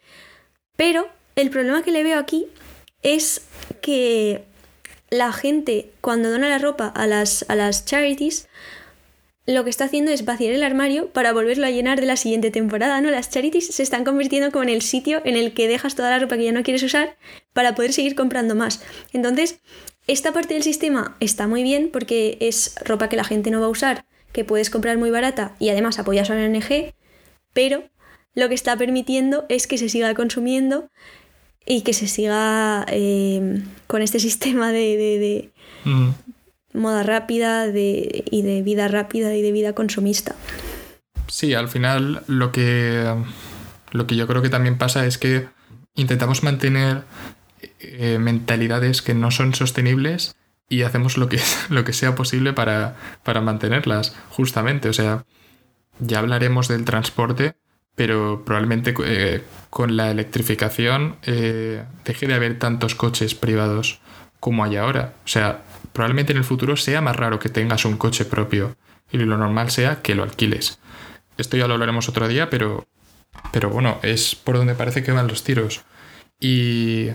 Pero 0.75 1.07
el 1.37 1.51
problema 1.51 1.83
que 1.83 1.93
le 1.93 2.03
veo 2.03 2.19
aquí 2.19 2.47
es 3.01 3.43
que 3.89 4.43
la 5.09 5.31
gente 5.33 5.89
cuando 5.99 6.29
dona 6.29 6.47
la 6.47 6.59
ropa 6.59 6.87
a 6.87 7.07
las, 7.07 7.43
a 7.49 7.55
las 7.55 7.85
charities 7.85 8.47
lo 9.47 9.63
que 9.63 9.71
está 9.71 9.85
haciendo 9.85 10.11
es 10.11 10.25
vaciar 10.25 10.53
el 10.53 10.61
armario 10.61 11.11
para 11.11 11.33
volverlo 11.33 11.65
a 11.65 11.71
llenar 11.71 11.99
de 11.99 12.05
la 12.05 12.17
siguiente 12.17 12.51
temporada, 12.51 13.01
¿no? 13.01 13.09
Las 13.09 13.31
charities 13.31 13.73
se 13.73 13.81
están 13.81 14.03
convirtiendo 14.03 14.51
como 14.51 14.61
en 14.61 14.69
el 14.69 14.83
sitio 14.83 15.23
en 15.25 15.35
el 15.35 15.55
que 15.55 15.67
dejas 15.67 15.95
toda 15.95 16.11
la 16.11 16.19
ropa 16.19 16.37
que 16.37 16.43
ya 16.43 16.51
no 16.51 16.61
quieres 16.61 16.83
usar 16.83 17.17
para 17.51 17.73
poder 17.73 17.91
seguir 17.91 18.13
comprando 18.13 18.53
más. 18.53 18.79
Entonces, 19.11 19.59
esta 20.05 20.33
parte 20.33 20.53
del 20.53 20.61
sistema 20.61 21.17
está 21.19 21.47
muy 21.47 21.63
bien 21.63 21.89
porque 21.91 22.37
es 22.41 22.75
ropa 22.85 23.09
que 23.09 23.15
la 23.15 23.23
gente 23.23 23.49
no 23.49 23.59
va 23.59 23.65
a 23.65 23.69
usar, 23.69 24.05
que 24.33 24.45
puedes 24.45 24.69
comprar 24.69 24.99
muy 24.99 25.09
barata 25.09 25.55
y 25.57 25.69
además 25.69 25.97
apoyas 25.97 26.29
a 26.29 26.33
una 26.33 26.45
ONG, 26.45 26.93
pero 27.51 27.89
lo 28.35 28.49
que 28.49 28.55
está 28.55 28.77
permitiendo 28.77 29.47
es 29.49 29.65
que 29.65 29.79
se 29.79 29.89
siga 29.89 30.13
consumiendo 30.13 30.91
y 31.69 31.83
que 31.83 31.93
se 31.93 32.07
siga 32.07 32.83
eh, 32.89 33.61
con 33.87 34.01
este 34.01 34.19
sistema 34.27 34.71
de, 34.73 35.51
mm. 35.85 36.09
moda 36.73 37.03
rápida 37.03 37.67
y 37.67 38.41
de 38.41 38.61
vida 38.63 38.89
rápida 38.89 39.33
y 39.35 39.41
de 39.41 39.53
vida 39.53 39.73
consumista. 39.73 40.35
Sí, 41.27 41.53
al 41.53 41.69
final 41.69 42.23
lo 42.27 42.51
que, 42.51 43.05
lo 43.91 44.07
que 44.07 44.15
yo 44.15 44.27
creo 44.27 44.41
que 44.41 44.49
también 44.49 44.79
pasa 44.79 45.05
es 45.05 45.19
que 45.19 45.47
intentamos 45.93 46.41
mantener 46.41 47.03
eh, 47.79 48.17
mentalidades 48.19 49.03
que 49.03 49.13
no 49.13 49.29
son 49.29 49.53
sostenibles 49.53 50.35
y 50.69 50.81
hacemos 50.81 51.17
lo 51.17 51.29
que, 51.29 51.39
lo 51.69 51.83
que 51.83 51.93
sea 51.93 52.15
posible 52.15 52.51
para, 52.51 52.95
para 53.23 53.41
mantenerlas, 53.41 54.15
justamente. 54.29 54.89
O 54.89 54.93
sea, 54.93 55.23
ya 55.99 56.17
hablaremos 56.17 56.67
del 56.67 56.83
transporte, 56.83 57.53
pero 57.99 58.43
probablemente 58.45 58.93
eh, 59.03 59.43
con 59.69 59.97
la 59.97 60.09
electrificación 60.09 61.17
eh, 61.23 61.83
deje 62.05 62.27
de 62.27 62.33
haber 62.33 62.57
tantos 62.57 62.95
coches 62.95 63.35
privados 63.35 63.99
como 64.39 64.63
hay 64.63 64.77
ahora. 64.77 65.15
O 65.25 65.27
sea, 65.27 65.63
probablemente 65.91 66.31
en 66.31 66.37
el 66.37 66.45
futuro 66.45 66.77
sea 66.77 67.01
más 67.01 67.17
raro 67.17 67.39
que 67.39 67.49
tengas 67.49 67.83
un 67.83 67.97
coche 67.97 68.23
propio 68.23 68.77
y 69.11 69.17
lo 69.17 69.37
normal 69.37 69.69
sea 69.69 70.01
que 70.01 70.15
lo 70.15 70.23
alquiles. 70.23 70.79
Esto 71.37 71.57
ya 71.57 71.67
lo 71.67 71.73
hablaremos 71.73 72.07
otro 72.07 72.29
día, 72.29 72.49
pero, 72.49 72.87
pero 73.51 73.69
bueno, 73.69 73.99
es 74.01 74.33
por 74.33 74.55
donde 74.55 74.75
parece 74.75 75.03
que 75.03 75.11
van 75.11 75.27
los 75.27 75.43
tiros. 75.43 75.81
Y, 76.39 77.09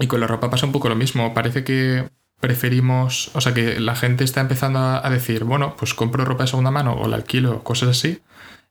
y 0.00 0.06
con 0.08 0.18
la 0.18 0.26
ropa 0.26 0.50
pasa 0.50 0.66
un 0.66 0.72
poco 0.72 0.88
lo 0.88 0.96
mismo. 0.96 1.34
Parece 1.34 1.62
que 1.62 2.08
preferimos, 2.40 3.30
o 3.34 3.40
sea, 3.40 3.54
que 3.54 3.78
la 3.78 3.94
gente 3.94 4.24
está 4.24 4.40
empezando 4.40 4.80
a 4.80 5.08
decir, 5.08 5.44
bueno, 5.44 5.76
pues 5.78 5.94
compro 5.94 6.24
ropa 6.24 6.42
de 6.42 6.48
segunda 6.48 6.72
mano 6.72 6.94
o 6.94 7.06
la 7.06 7.14
alquilo, 7.14 7.62
cosas 7.62 7.90
así 7.90 8.20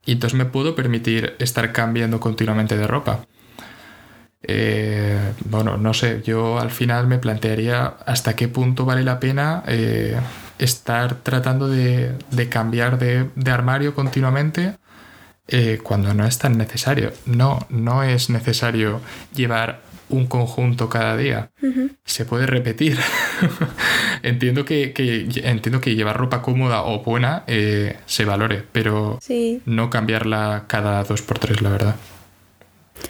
y 0.08 0.12
entonces 0.12 0.38
me 0.38 0.46
puedo 0.46 0.74
permitir 0.74 1.36
estar 1.38 1.70
cambiando 1.70 2.18
continuamente 2.18 2.78
de 2.78 2.86
ropa. 2.86 3.26
Eh, 4.42 5.34
bueno, 5.44 5.76
no 5.76 5.92
sé, 5.92 6.22
yo 6.24 6.58
al 6.58 6.70
final 6.70 7.06
me 7.06 7.18
plantearía 7.18 7.94
hasta 8.06 8.34
qué 8.34 8.48
punto 8.48 8.86
vale 8.86 9.02
la 9.02 9.20
pena 9.20 9.62
eh, 9.66 10.18
estar 10.58 11.16
tratando 11.16 11.68
de, 11.68 12.16
cambiar 12.48 12.98
de, 12.98 13.50
armario 13.50 13.94
continuamente 13.94 14.78
eh, 15.46 15.78
cuando 15.82 16.14
no 16.14 16.24
es 16.24 16.38
tan 16.38 16.56
necesario. 16.56 17.12
No, 17.26 17.58
no 17.68 18.02
es 18.02 18.30
necesario 18.30 19.02
llevar 19.34 19.82
un 20.08 20.26
conjunto 20.26 20.88
cada 20.88 21.16
día. 21.16 21.50
Se 22.04 22.24
puede 22.24 22.46
repetir. 22.46 22.98
entiendo, 24.22 24.64
que, 24.64 24.92
entiendo 25.44 25.80
que 25.80 25.94
llevar 25.94 26.16
ropa 26.16 26.42
cómoda 26.42 26.82
o 26.82 27.02
buena 27.02 27.44
eh, 27.46 27.96
se 28.06 28.24
valore, 28.24 28.64
pero 28.72 29.18
no 29.64 29.90
cambiarla 29.90 30.64
cada 30.68 31.04
dos 31.04 31.22
por 31.22 31.38
tres, 31.38 31.62
la 31.62 31.70
verdad. 31.70 31.96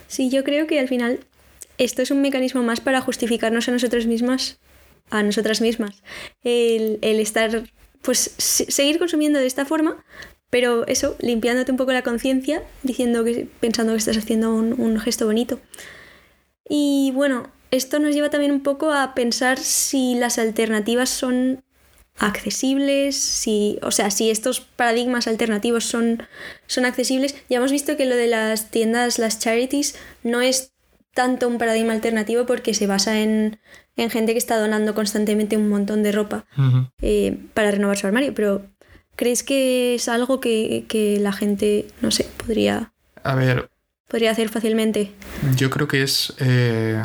Sí, 0.07 0.31
yo 0.31 0.45
creo 0.45 0.67
que 0.67 0.81
al 0.81 0.89
final 0.89 1.21
esto 1.79 2.03
es 2.03 2.11
un 2.11 2.21
mecanismo 2.21 2.63
más 2.63 2.81
para 2.81 3.01
justificarnos 3.01 3.69
a 3.69 3.73
nosotros 3.73 4.07
mismas, 4.07 4.59
a 5.11 5.23
nosotras 5.23 5.61
mismas. 5.61 6.03
El, 6.43 6.99
estar, 7.03 7.65
pues, 8.03 8.35
seguir 8.39 8.99
consumiendo 8.99 9.39
de 9.39 9.47
esta 9.47 9.65
forma, 9.65 10.05
pero 10.51 10.87
eso, 10.87 11.17
limpiándote 11.21 11.71
un 11.71 11.79
poco 11.79 11.93
la 11.93 12.03
conciencia, 12.03 12.63
diciendo 12.83 13.25
que, 13.25 13.47
pensando 13.61 13.93
que 13.93 13.99
estás 13.99 14.17
haciendo 14.17 14.55
un 14.55 14.99
gesto 14.99 15.27
bonito. 15.27 15.61
Y 16.69 17.13
bueno, 17.15 17.49
esto 17.71 17.99
nos 17.99 18.15
lleva 18.15 18.31
también 18.31 18.53
un 18.53 18.63
poco 18.63 18.93
a 18.93 19.15
pensar 19.15 19.59
si 19.59 20.15
las 20.15 20.39
alternativas 20.39 21.09
son 21.09 21.65
accesibles, 22.19 23.17
si, 23.17 23.79
o 23.83 23.91
sea, 23.91 24.11
si 24.11 24.31
estos 24.31 24.61
paradigmas 24.61 25.29
alternativos 25.29 25.85
son, 25.85 26.23
son 26.67 26.85
accesibles. 26.85 27.37
Ya 27.49 27.59
hemos 27.59 27.71
visto 27.71 27.97
que 27.97 28.07
lo 28.07 28.17
de 28.17 28.27
las 28.27 28.71
tiendas, 28.71 29.19
las 29.19 29.39
charities, 29.39 29.97
no 30.23 30.41
es 30.41 30.73
tanto 31.15 31.49
un 31.49 31.59
paradigma 31.59 31.93
alternativo 31.93 32.47
porque 32.47 32.75
se 32.75 32.87
basa 32.87 33.21
en, 33.21 33.59
gente 33.97 34.33
que 34.33 34.39
está 34.39 34.59
donando 34.59 34.95
constantemente 34.95 35.57
un 35.57 35.69
montón 35.69 36.05
de 36.05 36.13
ropa 36.13 36.47
eh, 37.03 37.37
para 37.55 37.73
renovar 37.73 37.99
su 37.99 38.07
armario, 38.07 38.33
pero 38.33 38.65
¿Crees 39.19 39.43
que 39.43 39.97
es 39.97 40.09
algo 40.09 40.39
que, 40.39 40.85
que 40.89 41.19
la 41.19 41.33
gente, 41.33 41.89
no 42.01 42.13
sé, 42.13 42.25
podría, 42.37 42.93
A 43.25 43.35
ver, 43.35 43.69
podría 44.09 44.31
hacer 44.31 44.49
fácilmente? 44.49 45.13
yo 45.57 45.71
creo 45.71 45.87
que 45.89 46.03
es 46.03 46.35
eh, 46.39 47.03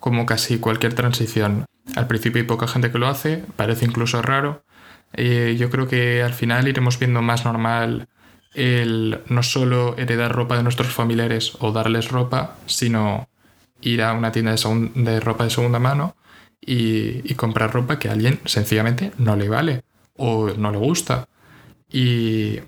como 0.00 0.26
casi 0.26 0.58
cualquier 0.58 0.94
transición. 0.94 1.66
Al 1.94 2.06
principio 2.06 2.40
hay 2.40 2.46
poca 2.48 2.66
gente 2.66 2.90
que 2.90 2.98
lo 2.98 3.06
hace, 3.08 3.44
parece 3.56 3.84
incluso 3.84 4.22
raro. 4.22 4.64
Eh, 5.12 5.56
yo 5.58 5.70
creo 5.70 5.86
que 5.86 6.22
al 6.22 6.34
final 6.34 6.66
iremos 6.68 6.98
viendo 6.98 7.22
más 7.22 7.44
normal 7.44 8.08
el 8.54 9.20
no 9.28 9.42
solo 9.42 9.94
heredar 9.98 10.32
ropa 10.32 10.56
de 10.56 10.62
nuestros 10.62 10.88
familiares 10.92 11.52
o 11.60 11.72
darles 11.72 12.10
ropa, 12.10 12.56
sino 12.66 13.28
ir 13.82 14.02
a 14.02 14.12
una 14.14 14.32
tienda 14.32 14.50
de, 14.52 14.58
segun- 14.58 14.92
de 14.94 15.20
ropa 15.20 15.44
de 15.44 15.50
segunda 15.50 15.78
mano 15.78 16.16
y, 16.60 17.20
y 17.30 17.34
comprar 17.34 17.72
ropa 17.72 17.98
que 17.98 18.08
a 18.08 18.12
alguien 18.12 18.40
sencillamente 18.46 19.12
no 19.18 19.36
le 19.36 19.48
vale 19.48 19.82
o 20.16 20.48
no 20.56 20.70
le 20.72 20.78
gusta. 20.78 21.28
Y 21.90 22.58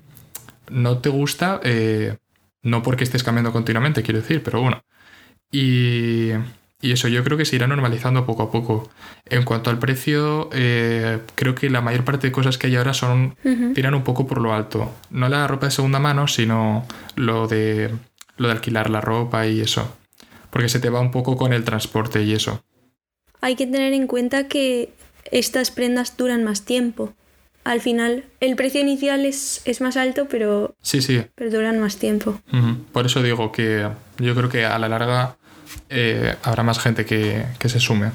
no 0.69 0.99
te 0.99 1.09
gusta, 1.09 1.59
eh, 1.63 2.17
no 2.63 2.83
porque 2.83 3.03
estés 3.03 3.23
cambiando 3.23 3.51
continuamente, 3.51 4.03
quiero 4.03 4.21
decir, 4.21 4.43
pero 4.43 4.61
bueno. 4.61 4.81
Y, 5.51 6.31
y 6.81 6.91
eso 6.91 7.07
yo 7.07 7.23
creo 7.23 7.37
que 7.37 7.45
se 7.45 7.57
irá 7.57 7.67
normalizando 7.67 8.25
poco 8.25 8.43
a 8.43 8.51
poco. 8.51 8.89
En 9.25 9.43
cuanto 9.43 9.69
al 9.69 9.79
precio, 9.79 10.49
eh, 10.53 11.19
creo 11.35 11.53
que 11.53 11.69
la 11.69 11.81
mayor 11.81 12.05
parte 12.05 12.27
de 12.27 12.31
cosas 12.31 12.57
que 12.57 12.67
hay 12.67 12.75
ahora 12.77 12.93
son 12.93 13.35
tiran 13.73 13.95
un 13.95 14.03
poco 14.03 14.25
por 14.25 14.39
lo 14.39 14.53
alto. 14.53 14.93
No 15.09 15.27
la 15.27 15.45
ropa 15.47 15.67
de 15.67 15.71
segunda 15.71 15.99
mano, 15.99 16.27
sino 16.27 16.85
lo 17.15 17.47
de, 17.47 17.91
lo 18.37 18.47
de 18.47 18.53
alquilar 18.53 18.89
la 18.89 19.01
ropa 19.01 19.45
y 19.45 19.59
eso. 19.59 19.93
Porque 20.49 20.69
se 20.69 20.79
te 20.79 20.89
va 20.89 21.01
un 21.01 21.11
poco 21.11 21.35
con 21.35 21.51
el 21.51 21.65
transporte 21.65 22.23
y 22.23 22.33
eso. 22.33 22.63
Hay 23.41 23.55
que 23.55 23.67
tener 23.67 23.93
en 23.93 24.07
cuenta 24.07 24.47
que 24.47 24.93
estas 25.31 25.71
prendas 25.71 26.15
duran 26.15 26.43
más 26.43 26.63
tiempo. 26.63 27.13
Al 27.63 27.81
final, 27.81 28.23
el 28.39 28.55
precio 28.55 28.81
inicial 28.81 29.25
es, 29.25 29.61
es 29.65 29.81
más 29.81 29.97
alto, 29.97 30.27
pero, 30.29 30.75
Sí, 30.81 31.01
sí. 31.01 31.23
pero 31.35 31.51
duran 31.51 31.79
más 31.79 31.97
tiempo. 31.97 32.39
Por 32.91 33.05
eso 33.05 33.21
digo 33.21 33.51
que 33.51 33.87
yo 34.17 34.35
creo 34.35 34.49
que 34.49 34.65
a 34.65 34.79
la 34.79 34.87
larga 34.89 35.35
eh, 35.89 36.35
habrá 36.43 36.63
más 36.63 36.79
gente 36.79 37.05
que, 37.05 37.45
que 37.59 37.69
se 37.69 37.79
sume. 37.79 38.11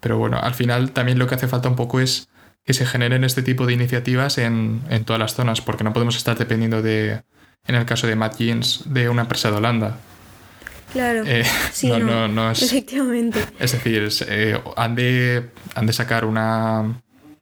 Pero 0.00 0.16
bueno, 0.18 0.38
al 0.40 0.54
final 0.54 0.92
también 0.92 1.18
lo 1.18 1.26
que 1.26 1.34
hace 1.34 1.48
falta 1.48 1.68
un 1.68 1.76
poco 1.76 2.00
es 2.00 2.28
que 2.64 2.72
se 2.74 2.86
generen 2.86 3.24
este 3.24 3.42
tipo 3.42 3.66
de 3.66 3.72
iniciativas 3.72 4.38
en, 4.38 4.82
en 4.90 5.04
todas 5.04 5.18
las 5.20 5.34
zonas, 5.34 5.60
porque 5.60 5.84
no 5.84 5.92
podemos 5.92 6.16
estar 6.16 6.38
dependiendo 6.38 6.80
de, 6.82 7.22
en 7.66 7.74
el 7.74 7.84
caso 7.86 8.06
de 8.06 8.14
Mad 8.14 8.32
Jeans, 8.38 8.82
de 8.86 9.08
una 9.08 9.22
empresa 9.22 9.50
de 9.50 9.56
Holanda. 9.56 9.96
Claro. 10.92 11.24
Eh, 11.26 11.44
Sí, 11.72 11.88
no, 11.88 11.98
no, 11.98 12.06
no, 12.06 12.28
no 12.28 12.50
es, 12.52 12.62
Efectivamente. 12.62 13.40
es 13.58 13.72
decir, 13.72 14.08
eh, 14.28 14.58
han, 14.76 14.94
de, 14.94 15.50
han 15.74 15.86
de 15.86 15.92
sacar 15.92 16.24
una... 16.24 17.00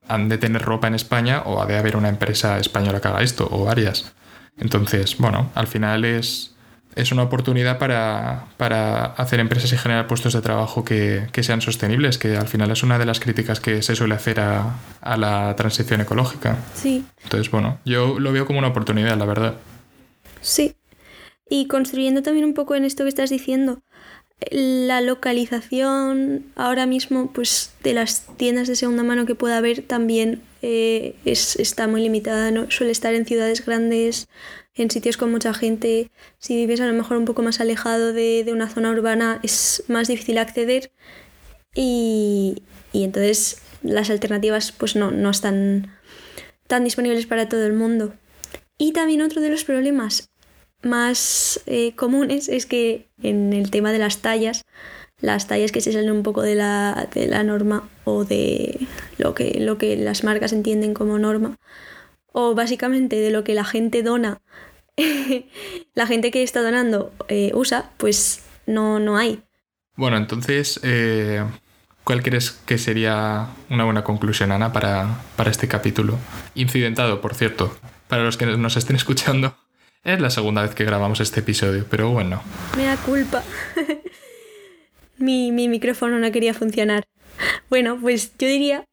han 0.08 0.28
de 0.28 0.38
tener 0.38 0.62
ropa 0.62 0.86
en 0.86 0.94
España 0.94 1.42
o 1.44 1.60
ha 1.62 1.66
de 1.66 1.76
haber 1.76 1.96
una 1.96 2.08
empresa 2.08 2.58
española 2.58 3.00
que 3.00 3.08
haga 3.08 3.22
esto, 3.22 3.48
o 3.50 3.64
varias. 3.64 4.12
Entonces, 4.58 5.16
bueno, 5.18 5.50
al 5.54 5.66
final 5.66 6.04
es, 6.04 6.54
es 6.94 7.12
una 7.12 7.24
oportunidad 7.24 7.78
para, 7.78 8.46
para 8.56 9.04
hacer 9.04 9.38
empresas 9.40 9.72
y 9.72 9.76
generar 9.76 10.06
puestos 10.06 10.32
de 10.32 10.40
trabajo 10.40 10.84
que, 10.84 11.26
que 11.32 11.42
sean 11.42 11.60
sostenibles, 11.60 12.16
que 12.18 12.36
al 12.36 12.48
final 12.48 12.70
es 12.70 12.82
una 12.82 12.98
de 12.98 13.04
las 13.04 13.20
críticas 13.20 13.60
que 13.60 13.82
se 13.82 13.94
suele 13.94 14.14
hacer 14.14 14.40
a, 14.40 14.76
a 15.02 15.16
la 15.16 15.54
transición 15.56 16.00
ecológica. 16.00 16.56
Sí, 16.74 17.04
Entonces, 17.24 17.50
bueno, 17.50 17.78
yo 17.84 18.18
lo 18.18 18.32
veo 18.32 18.46
como 18.46 18.58
una 18.58 18.68
oportunidad, 18.68 19.16
la 19.18 19.24
verdad. 19.26 19.54
sí. 20.40 20.74
Y 21.48 21.68
construyendo 21.68 22.22
también 22.22 22.44
un 22.44 22.54
poco 22.54 22.74
en 22.74 22.84
esto 22.84 23.04
que 23.04 23.08
estás 23.08 23.30
diciendo, 23.30 23.80
la 24.50 25.00
localización 25.00 26.44
ahora 26.56 26.84
mismo 26.86 27.32
pues 27.32 27.72
de 27.82 27.94
las 27.94 28.26
tiendas 28.36 28.68
de 28.68 28.76
segunda 28.76 29.02
mano 29.02 29.24
que 29.24 29.34
pueda 29.34 29.56
haber 29.56 29.82
también 29.82 30.42
eh, 30.60 31.16
es, 31.24 31.56
está 31.56 31.88
muy 31.88 32.02
limitada, 32.02 32.50
¿no? 32.50 32.70
Suele 32.70 32.92
estar 32.92 33.14
en 33.14 33.24
ciudades 33.24 33.64
grandes, 33.64 34.28
en 34.74 34.90
sitios 34.90 35.16
con 35.16 35.30
mucha 35.30 35.54
gente. 35.54 36.10
Si 36.38 36.54
vives 36.54 36.80
a 36.80 36.86
lo 36.86 36.92
mejor 36.92 37.16
un 37.16 37.24
poco 37.24 37.42
más 37.42 37.60
alejado 37.60 38.12
de, 38.12 38.44
de 38.44 38.52
una 38.52 38.68
zona 38.68 38.90
urbana 38.90 39.40
es 39.42 39.84
más 39.88 40.08
difícil 40.08 40.38
acceder 40.38 40.92
y, 41.74 42.62
y 42.92 43.04
entonces 43.04 43.62
las 43.82 44.10
alternativas 44.10 44.72
pues 44.72 44.96
no, 44.96 45.10
no 45.10 45.30
están 45.30 45.96
tan 46.66 46.84
disponibles 46.84 47.26
para 47.26 47.48
todo 47.48 47.64
el 47.64 47.72
mundo. 47.72 48.14
Y 48.78 48.92
también 48.92 49.22
otro 49.22 49.40
de 49.40 49.48
los 49.48 49.64
problemas 49.64 50.28
más 50.82 51.62
eh, 51.66 51.94
comunes 51.94 52.48
es 52.48 52.66
que 52.66 53.08
en 53.22 53.52
el 53.52 53.70
tema 53.70 53.92
de 53.92 53.98
las 53.98 54.18
tallas, 54.18 54.64
las 55.20 55.46
tallas 55.46 55.72
que 55.72 55.80
se 55.80 55.92
salen 55.92 56.10
un 56.10 56.22
poco 56.22 56.42
de 56.42 56.54
la, 56.54 57.08
de 57.12 57.26
la 57.26 57.42
norma 57.42 57.88
o 58.04 58.24
de 58.24 58.86
lo 59.18 59.34
que, 59.34 59.58
lo 59.60 59.78
que 59.78 59.96
las 59.96 60.24
marcas 60.24 60.52
entienden 60.52 60.94
como 60.94 61.18
norma, 61.18 61.56
o 62.32 62.54
básicamente 62.54 63.16
de 63.16 63.30
lo 63.30 63.44
que 63.44 63.54
la 63.54 63.64
gente 63.64 64.02
dona, 64.02 64.40
la 65.94 66.06
gente 66.06 66.30
que 66.30 66.42
está 66.42 66.62
donando 66.62 67.12
eh, 67.28 67.50
usa, 67.54 67.90
pues 67.96 68.44
no, 68.66 68.98
no 68.98 69.16
hay. 69.16 69.42
Bueno, 69.96 70.18
entonces, 70.18 70.80
eh, 70.82 71.42
¿cuál 72.04 72.22
crees 72.22 72.50
que 72.50 72.76
sería 72.76 73.48
una 73.70 73.84
buena 73.84 74.04
conclusión, 74.04 74.52
Ana, 74.52 74.72
para, 74.72 75.22
para 75.36 75.50
este 75.50 75.68
capítulo? 75.68 76.18
Incidentado, 76.54 77.20
por 77.20 77.34
cierto. 77.34 77.74
Para 78.08 78.22
los 78.22 78.36
que 78.36 78.46
nos 78.46 78.76
estén 78.76 78.96
escuchando, 78.96 79.56
es 80.06 80.20
la 80.20 80.30
segunda 80.30 80.62
vez 80.62 80.74
que 80.74 80.84
grabamos 80.84 81.20
este 81.20 81.40
episodio, 81.40 81.84
pero 81.90 82.10
bueno. 82.10 82.42
Me 82.76 82.84
da 82.86 82.96
culpa. 82.96 83.42
mi, 85.18 85.52
mi 85.52 85.68
micrófono 85.68 86.18
no 86.18 86.30
quería 86.32 86.54
funcionar. 86.54 87.04
Bueno, 87.68 87.98
pues 88.00 88.32
yo 88.38 88.46
diría 88.48 88.84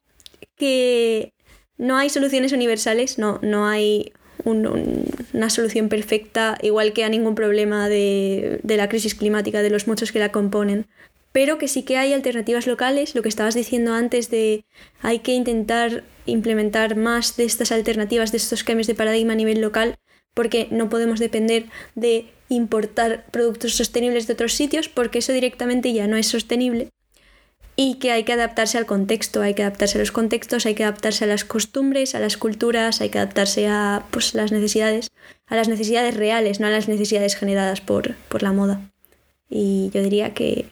que 0.56 1.32
no 1.78 1.96
hay 1.96 2.10
soluciones 2.10 2.52
universales, 2.52 3.18
no, 3.18 3.38
no 3.42 3.66
hay 3.66 4.12
un- 4.44 4.66
un- 4.66 5.04
una 5.32 5.50
solución 5.50 5.88
perfecta, 5.88 6.58
igual 6.62 6.92
que 6.92 7.04
a 7.04 7.08
ningún 7.08 7.34
problema 7.34 7.88
de, 7.88 8.60
de 8.62 8.76
la 8.76 8.88
crisis 8.88 9.14
climática, 9.14 9.62
de 9.62 9.70
los 9.70 9.86
muchos 9.86 10.12
que 10.12 10.18
la 10.18 10.32
componen. 10.32 10.86
Pero 11.32 11.58
que 11.58 11.66
sí 11.66 11.82
que 11.82 11.96
hay 11.96 12.12
alternativas 12.12 12.66
locales, 12.66 13.14
lo 13.14 13.22
que 13.22 13.28
estabas 13.28 13.54
diciendo 13.54 13.92
antes 13.94 14.30
de 14.30 14.64
hay 15.02 15.18
que 15.20 15.32
intentar 15.32 16.04
implementar 16.26 16.96
más 16.96 17.36
de 17.36 17.44
estas 17.44 17.72
alternativas, 17.72 18.30
de 18.30 18.36
estos 18.38 18.62
cambios 18.62 18.86
de 18.86 18.94
paradigma 18.94 19.32
a 19.32 19.36
nivel 19.36 19.60
local, 19.60 19.96
porque 20.34 20.68
no 20.70 20.88
podemos 20.88 21.20
depender 21.20 21.66
de 21.94 22.26
importar 22.48 23.24
productos 23.30 23.74
sostenibles 23.74 24.26
de 24.26 24.34
otros 24.34 24.52
sitios, 24.52 24.88
porque 24.88 25.20
eso 25.20 25.32
directamente 25.32 25.92
ya 25.92 26.06
no 26.06 26.16
es 26.16 26.26
sostenible 26.26 26.90
y 27.76 27.96
que 27.96 28.12
hay 28.12 28.24
que 28.24 28.32
adaptarse 28.32 28.78
al 28.78 28.86
contexto, 28.86 29.42
hay 29.42 29.54
que 29.54 29.62
adaptarse 29.62 29.98
a 29.98 30.00
los 30.00 30.12
contextos, 30.12 30.66
hay 30.66 30.74
que 30.74 30.84
adaptarse 30.84 31.24
a 31.24 31.26
las 31.26 31.44
costumbres, 31.44 32.14
a 32.14 32.20
las 32.20 32.36
culturas, 32.36 33.00
hay 33.00 33.08
que 33.08 33.18
adaptarse 33.18 33.66
a 33.66 34.04
pues, 34.10 34.34
las 34.34 34.52
necesidades, 34.52 35.08
a 35.46 35.56
las 35.56 35.68
necesidades 35.68 36.16
reales, 36.16 36.60
no 36.60 36.68
a 36.68 36.70
las 36.70 36.88
necesidades 36.88 37.34
generadas 37.34 37.80
por, 37.80 38.14
por 38.28 38.42
la 38.42 38.52
moda. 38.52 38.80
Y 39.50 39.90
yo 39.92 40.02
diría 40.02 40.34
que 40.34 40.66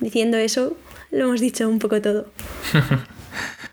diciendo 0.00 0.36
eso 0.36 0.76
lo 1.10 1.24
hemos 1.24 1.40
dicho 1.40 1.68
un 1.68 1.78
poco 1.78 2.00
todo. 2.00 2.30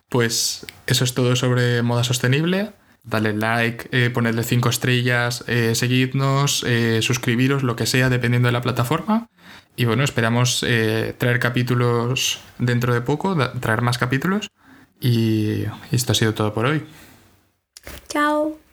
Pues 0.08 0.66
eso 0.86 1.04
es 1.04 1.14
todo 1.14 1.36
sobre 1.36 1.82
moda 1.82 2.04
sostenible. 2.04 2.72
Dale 3.06 3.34
like, 3.34 3.88
eh, 3.92 4.10
ponedle 4.10 4.44
5 4.44 4.70
estrellas, 4.70 5.44
eh, 5.48 5.76
seguidnos, 5.76 6.64
eh, 6.66 7.02
suscribiros, 7.02 7.62
lo 7.62 7.76
que 7.76 7.86
sea, 7.86 8.10
dependiendo 8.10 8.48
de 8.48 8.54
la 8.54 8.62
plataforma. 8.62 9.28
Y 9.76 9.86
bueno, 9.86 10.04
esperamos 10.04 10.64
eh, 10.68 11.14
traer 11.18 11.40
capítulos 11.40 12.40
dentro 12.58 12.94
de 12.94 13.02
poco, 13.02 13.38
traer 13.60 13.82
más 13.82 13.98
capítulos. 13.98 14.50
Y 15.00 15.66
esto 15.92 16.14
ha 16.14 16.16
sido 16.16 16.34
todo 16.34 16.54
por 16.54 16.66
hoy. 16.66 16.84
Chao. 18.08 18.65